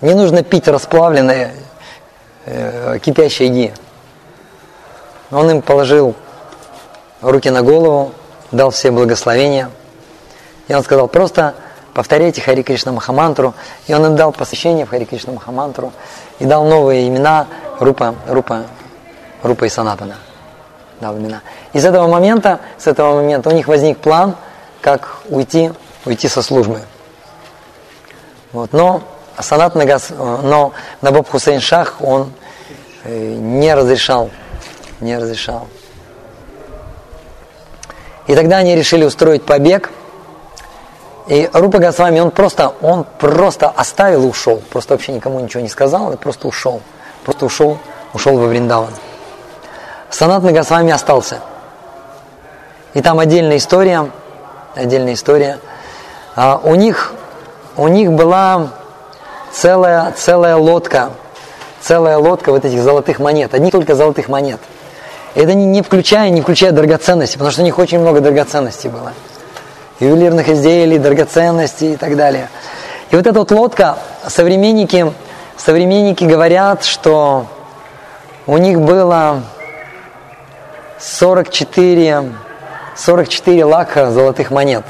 Не 0.00 0.14
нужно 0.14 0.42
пить 0.42 0.68
расплавленное 0.68 1.54
э, 2.44 2.98
кипящее 3.02 3.48
ги. 3.48 3.74
Он 5.32 5.50
им 5.50 5.62
положил 5.62 6.14
руки 7.20 7.50
на 7.50 7.62
голову, 7.62 8.12
дал 8.52 8.70
все 8.70 8.92
благословения– 8.92 9.70
и 10.68 10.74
он 10.74 10.82
сказал, 10.82 11.08
просто 11.08 11.54
повторяйте 11.94 12.40
Хари 12.40 12.62
Кришна 12.62 12.92
Махамантру. 12.92 13.54
И 13.86 13.94
он 13.94 14.04
им 14.04 14.16
дал 14.16 14.32
посвящение 14.32 14.84
в 14.84 14.90
Хари 14.90 15.04
Кришна 15.04 15.32
Махамантру. 15.32 15.92
И 16.38 16.44
дал 16.44 16.64
новые 16.66 17.06
имена 17.08 17.46
Рупа, 17.78 18.14
Рупа, 18.26 18.64
Рупа 19.42 19.64
и 19.64 19.68
Санатана. 19.68 20.16
Дал 21.00 21.16
имена. 21.16 21.42
И 21.72 21.78
с 21.78 21.84
этого 21.84 22.08
момента, 22.08 22.60
с 22.78 22.86
этого 22.86 23.16
момента 23.16 23.50
у 23.50 23.52
них 23.52 23.68
возник 23.68 23.98
план, 23.98 24.34
как 24.80 25.18
уйти, 25.28 25.70
уйти 26.04 26.28
со 26.28 26.42
службы. 26.42 26.80
Вот. 28.52 28.72
Но 28.72 29.02
Санат 29.38 29.74
Нагас, 29.74 30.10
но 30.10 30.72
Набоб 31.00 31.28
Хусейн 31.28 31.60
Шах, 31.60 31.96
он 32.00 32.32
э, 33.04 33.34
не 33.34 33.72
разрешал, 33.74 34.30
не 35.00 35.16
разрешал. 35.16 35.68
И 38.26 38.34
тогда 38.34 38.56
они 38.56 38.74
решили 38.74 39.04
устроить 39.04 39.44
побег– 39.44 39.92
и 41.26 41.50
Рупа 41.52 41.78
Госвами, 41.78 42.20
он 42.20 42.30
просто, 42.30 42.72
он 42.80 43.04
просто 43.18 43.68
оставил 43.68 44.24
и 44.24 44.26
ушел. 44.26 44.62
Просто 44.70 44.94
вообще 44.94 45.12
никому 45.12 45.40
ничего 45.40 45.60
не 45.60 45.68
сказал 45.68 46.12
и 46.12 46.16
просто 46.16 46.46
ушел. 46.46 46.80
Просто 47.24 47.46
ушел, 47.46 47.78
ушел 48.12 48.38
во 48.38 48.46
Вриндаван. 48.46 48.90
Санат 50.08 50.44
на 50.44 50.52
Госвами 50.52 50.92
остался. 50.92 51.40
И 52.94 53.02
там 53.02 53.18
отдельная 53.18 53.56
история, 53.56 54.08
отдельная 54.76 55.14
история. 55.14 55.58
А, 56.36 56.60
у 56.62 56.76
них, 56.76 57.12
у 57.76 57.88
них 57.88 58.12
была 58.12 58.68
целая, 59.52 60.12
целая 60.16 60.56
лодка, 60.56 61.10
целая 61.80 62.18
лодка 62.18 62.52
вот 62.52 62.64
этих 62.64 62.80
золотых 62.80 63.18
монет, 63.18 63.52
одних 63.52 63.72
только 63.72 63.96
золотых 63.96 64.28
монет. 64.28 64.60
Это 65.34 65.54
не, 65.54 65.66
не 65.66 65.82
включая, 65.82 66.30
не 66.30 66.40
включая 66.40 66.70
драгоценности, 66.70 67.34
потому 67.34 67.50
что 67.50 67.62
у 67.62 67.64
них 67.64 67.78
очень 67.78 67.98
много 67.98 68.20
драгоценностей 68.20 68.88
было 68.88 69.12
ювелирных 70.00 70.48
изделий, 70.48 70.98
драгоценностей 70.98 71.94
и 71.94 71.96
так 71.96 72.16
далее. 72.16 72.48
И 73.10 73.16
вот 73.16 73.26
эта 73.26 73.38
вот 73.38 73.50
лодка, 73.50 73.98
современники, 74.26 75.12
современники 75.56 76.24
говорят, 76.24 76.84
что 76.84 77.46
у 78.46 78.58
них 78.58 78.80
было 78.80 79.42
44, 80.98 82.32
44 82.96 83.64
лака 83.64 84.10
золотых 84.10 84.50
монет. 84.50 84.84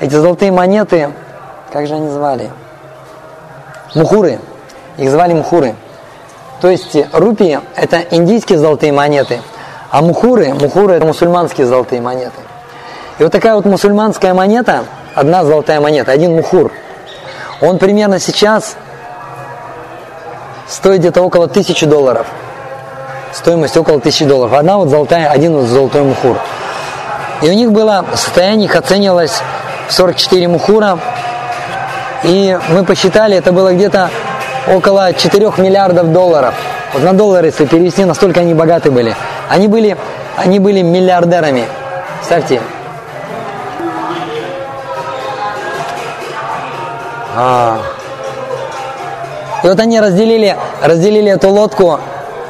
Эти 0.00 0.14
золотые 0.14 0.50
монеты, 0.52 1.12
как 1.72 1.86
же 1.86 1.94
они 1.94 2.08
звали? 2.10 2.50
Мухуры. 3.94 4.40
Их 4.98 5.10
звали 5.10 5.34
мухуры. 5.34 5.74
То 6.60 6.68
есть 6.70 6.96
рупии– 7.12 7.60
это 7.76 8.04
индийские 8.10 8.58
золотые 8.58 8.92
монеты, 8.92 9.40
а 9.90 10.00
мухуры, 10.00 10.54
мухуры– 10.54 10.94
это 10.94 11.04
мусульманские 11.04 11.66
золотые 11.66 12.00
монеты. 12.00 12.40
И 13.18 13.22
вот 13.22 13.32
такая 13.32 13.54
вот 13.54 13.64
мусульманская 13.64 14.34
монета, 14.34 14.84
одна 15.14 15.44
золотая 15.44 15.80
монета, 15.80 16.12
один 16.12 16.34
мухур, 16.34 16.72
он 17.60 17.78
примерно 17.78 18.18
сейчас 18.18 18.76
стоит 20.68 21.00
где-то 21.00 21.22
около 21.22 21.48
тысячи 21.48 21.86
долларов. 21.86 22.26
Стоимость 23.32 23.76
около 23.76 24.00
тысячи 24.00 24.24
долларов. 24.24 24.54
Одна 24.54 24.76
вот 24.76 24.88
золотая, 24.88 25.28
один 25.28 25.56
вот 25.56 25.66
золотой 25.66 26.02
мухур. 26.02 26.38
И 27.42 27.48
у 27.48 27.52
них 27.52 27.72
было, 27.72 28.04
состояние 28.14 28.66
их 28.66 28.76
оценивалось 28.76 29.40
в 29.88 29.92
44 29.92 30.48
мухура. 30.48 30.98
И 32.24 32.58
мы 32.68 32.84
посчитали, 32.84 33.36
это 33.36 33.52
было 33.52 33.72
где-то 33.72 34.10
около 34.72 35.12
4 35.12 35.52
миллиардов 35.58 36.12
долларов. 36.12 36.54
Вот 36.92 37.02
на 37.02 37.12
доллары, 37.12 37.46
если 37.46 37.64
перевести, 37.64 38.04
настолько 38.04 38.40
они 38.40 38.54
богаты 38.54 38.90
были. 38.90 39.16
Они 39.48 39.66
были, 39.66 39.96
они 40.36 40.58
были 40.58 40.82
миллиардерами. 40.82 41.64
Представьте, 42.18 42.60
И 49.62 49.66
вот 49.66 49.78
они 49.78 50.00
разделили, 50.00 50.56
разделили 50.82 51.30
эту 51.30 51.50
лодку, 51.50 51.98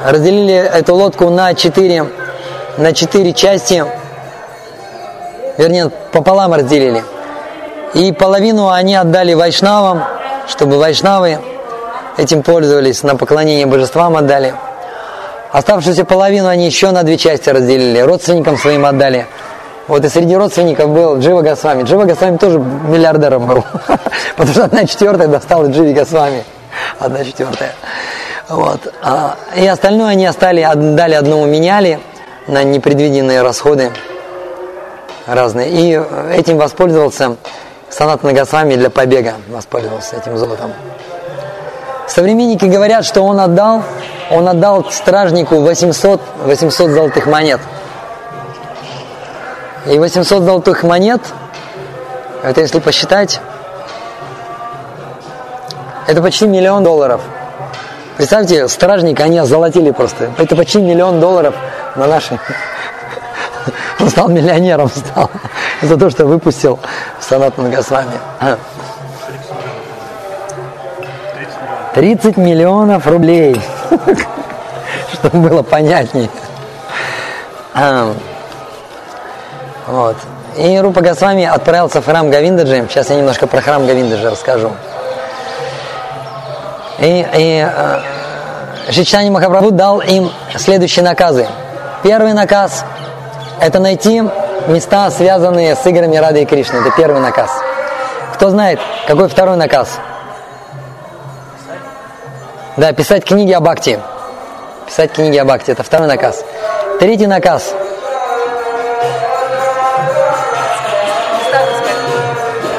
разделили 0.03 0.55
эту 0.55 0.95
лодку 0.95 1.29
на 1.29 1.53
четыре, 1.53 2.07
на 2.77 2.91
четыре 2.91 3.33
части, 3.33 3.85
вернее, 5.57 5.89
пополам 6.11 6.53
разделили. 6.53 7.03
И 7.93 8.11
половину 8.11 8.69
они 8.69 8.95
отдали 8.95 9.35
вайшнавам, 9.35 10.03
чтобы 10.47 10.79
вайшнавы 10.79 11.39
этим 12.17 12.41
пользовались, 12.41 13.03
на 13.03 13.15
поклонение 13.15 13.67
божествам 13.67 14.17
отдали. 14.17 14.55
Оставшуюся 15.51 16.03
половину 16.03 16.47
они 16.47 16.65
еще 16.65 16.89
на 16.89 17.03
две 17.03 17.17
части 17.17 17.49
разделили, 17.49 17.99
родственникам 17.99 18.57
своим 18.57 18.85
отдали. 18.85 19.27
Вот 19.87 20.05
и 20.05 20.09
среди 20.09 20.35
родственников 20.35 20.89
был 20.89 21.19
Джива 21.19 21.41
Госвами. 21.41 21.83
Джива 21.83 22.05
Госвами 22.05 22.37
тоже 22.37 22.59
миллиардером 22.59 23.47
был. 23.47 23.65
Потому 24.37 24.53
что 24.53 24.65
одна 24.65 24.85
четвертая 24.85 25.27
достала 25.27 25.67
Дживи 25.67 25.93
Госвами. 25.93 26.43
Одна 26.99 27.23
четвертая. 27.25 27.73
Вот. 28.49 28.93
А, 29.01 29.35
и 29.55 29.67
остальное 29.67 30.11
они 30.11 30.25
остали, 30.25 30.67
дали 30.73 31.15
одному 31.15 31.45
меняли 31.45 31.99
на 32.47 32.63
непредвиденные 32.63 33.41
расходы 33.41 33.91
разные. 35.27 35.69
И 35.69 36.01
этим 36.33 36.57
воспользовался 36.57 37.37
Санат 37.89 38.23
Нагасвами 38.23 38.75
для 38.75 38.89
побега. 38.89 39.35
Воспользовался 39.49 40.17
этим 40.17 40.37
золотом. 40.37 40.73
Современники 42.07 42.65
говорят, 42.65 43.05
что 43.05 43.21
он 43.21 43.39
отдал, 43.39 43.83
он 44.29 44.47
отдал 44.47 44.85
стражнику 44.91 45.61
800, 45.61 46.21
800 46.45 46.91
золотых 46.91 47.25
монет. 47.27 47.59
И 49.85 49.99
800 49.99 50.43
золотых 50.43 50.83
монет, 50.83 51.21
это 52.41 52.61
если 52.61 52.79
посчитать, 52.79 53.41
это 56.07 56.21
почти 56.21 56.47
миллион 56.47 56.83
долларов. 56.83 57.21
Представьте, 58.17 58.67
стражника 58.67 59.23
они 59.23 59.39
озолотили 59.39 59.91
просто. 59.91 60.31
Это 60.37 60.55
почти 60.55 60.79
миллион 60.79 61.19
долларов 61.19 61.55
на 61.95 62.07
наши. 62.07 62.39
Он 63.99 64.09
стал 64.09 64.29
миллионером, 64.29 64.89
стал 64.89 65.29
за 65.81 65.97
то, 65.97 66.09
что 66.09 66.25
выпустил 66.25 66.79
Санат 67.19 67.57
Нагасвами. 67.57 68.19
30 71.93 72.37
миллионов 72.37 73.05
рублей. 73.07 73.59
Чтобы 75.13 75.49
было 75.49 75.61
понятнее. 75.61 76.29
Вот. 79.87 80.15
И 80.55 80.79
Рупа 80.79 81.01
Госвами 81.01 81.45
отправился 81.45 82.01
в 82.01 82.05
храм 82.05 82.29
Гавиндаджи. 82.29 82.85
Сейчас 82.89 83.09
я 83.09 83.15
немножко 83.15 83.47
про 83.47 83.61
храм 83.61 83.85
Гавиндаджи 83.85 84.29
расскажу. 84.29 84.71
И, 86.99 87.27
и 87.35 87.67
э, 87.67 87.99
Шичани 88.91 89.29
Махапрабху 89.29 89.71
дал 89.71 89.99
им 89.99 90.31
следующие 90.55 91.03
наказы. 91.03 91.47
Первый 92.03 92.33
наказ– 92.33 92.85
это 93.59 93.79
найти 93.79 94.23
места, 94.67 95.09
связанные 95.09 95.75
с 95.75 95.85
играми 95.85 96.17
Рады 96.17 96.43
и 96.43 96.45
Кришны. 96.45 96.77
Это 96.77 96.91
первый 96.95 97.19
наказ. 97.19 97.49
Кто 98.33 98.49
знает, 98.49 98.79
какой 99.07 99.27
второй 99.27 99.57
наказ? 99.57 99.99
Да, 102.77 102.91
писать 102.91 103.25
книги 103.25 103.51
о 103.51 103.59
Бхакти. 103.59 103.99
Писать 104.85 105.13
книги 105.13 105.37
о 105.37 105.45
Бхакти. 105.45 105.71
Это 105.71 105.83
второй 105.83 106.07
наказ. 106.07 106.43
Третий 106.99 107.27
наказ. 107.27 107.73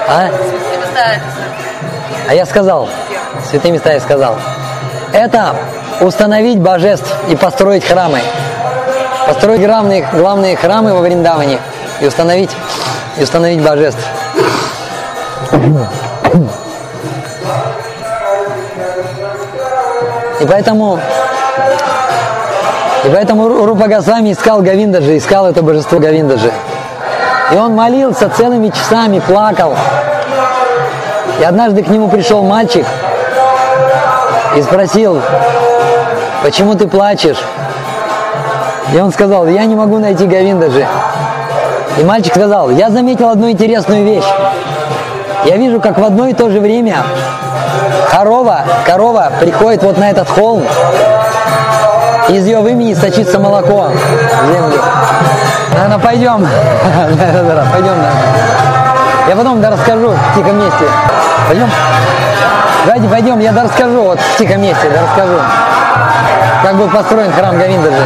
А? 0.09 0.31
А 2.29 2.35
я 2.35 2.47
сказал. 2.47 2.89
Святые 3.51 3.73
места 3.73 3.93
я 3.93 4.01
сказал. 4.01 4.37
Это 5.13 5.55
установить 6.01 6.59
божеств 6.59 7.13
и 7.29 7.37
построить 7.37 7.85
храмы. 7.85 8.21
Построить 9.27 9.65
главные, 9.65 10.07
главные 10.13 10.57
храмы 10.57 10.93
во 10.93 11.01
Вриндаване 11.01 11.59
и 12.01 12.07
установить, 12.07 12.51
и 13.19 13.23
установить 13.23 13.63
божеств. 13.63 14.01
И 20.41 20.47
поэтому, 20.47 20.99
и 23.05 23.09
поэтому 23.09 23.65
Рупа 23.65 23.89
Госвами 23.89 24.33
искал 24.33 24.61
Гавиндаджи, 24.61 25.17
искал 25.17 25.47
это 25.47 25.63
божество 25.63 25.99
Гавиндаджи. 25.99 26.53
И 27.53 27.57
он 27.57 27.75
молился 27.75 28.29
целыми 28.29 28.69
часами, 28.69 29.21
плакал. 29.21 29.75
И 31.41 31.45
однажды 31.45 31.83
к 31.83 31.89
нему 31.89 32.09
пришел 32.09 32.43
мальчик 32.43 32.87
и 34.57 34.63
спросил, 34.63 35.21
почему 36.43 36.75
ты 36.75 36.87
плачешь? 36.87 37.43
И 38.93 39.01
он 39.01 39.13
сказал, 39.13 39.47
я 39.47 39.65
не 39.65 39.75
могу 39.75 39.99
найти 39.99 40.27
Гавиндаджи. 40.27 40.87
И 41.99 42.05
мальчик 42.05 42.35
сказал, 42.35 42.71
я 42.71 42.91
заметил 42.91 43.29
одну 43.31 43.51
интересную 43.51 44.05
вещь. 44.05 44.25
Я 45.45 45.57
вижу, 45.57 45.81
как 45.81 45.99
в 45.99 46.05
одно 46.05 46.27
и 46.27 46.33
то 46.33 46.51
же 46.51 46.61
время 46.61 46.97
корова, 48.11 48.63
корова 48.87 49.33
приходит 49.41 49.83
вот 49.83 49.99
на 49.99 50.11
этот 50.11 50.29
холм, 50.29 50.63
из 52.29 52.47
ее 52.47 52.61
вымени 52.61 52.95
сочится 52.95 53.39
молоко 53.39 53.91
в 53.91 54.53
землю. 54.53 54.81
Наверное, 55.75 55.99
пойдем. 55.99 56.47
Пойдем, 57.73 57.95
Я 59.27 59.37
потом 59.37 59.61
да 59.61 59.71
расскажу 59.71 60.11
в 60.11 60.35
тихом 60.35 60.59
месте. 60.59 60.85
Пойдем? 61.49 61.71
Давайте 62.85 63.09
пойдем, 63.09 63.39
я 63.41 63.53
да 63.53 63.65
расскажу 63.65 64.03
вот 64.03 64.21
в 64.21 64.37
тихом 64.37 64.61
месте, 64.61 64.91
да 64.91 65.03
расскажу. 65.03 65.41
Как 66.63 66.77
был 66.77 66.89
построен 66.89 67.33
храм 67.33 67.59
Гавиндаджи. 67.59 68.05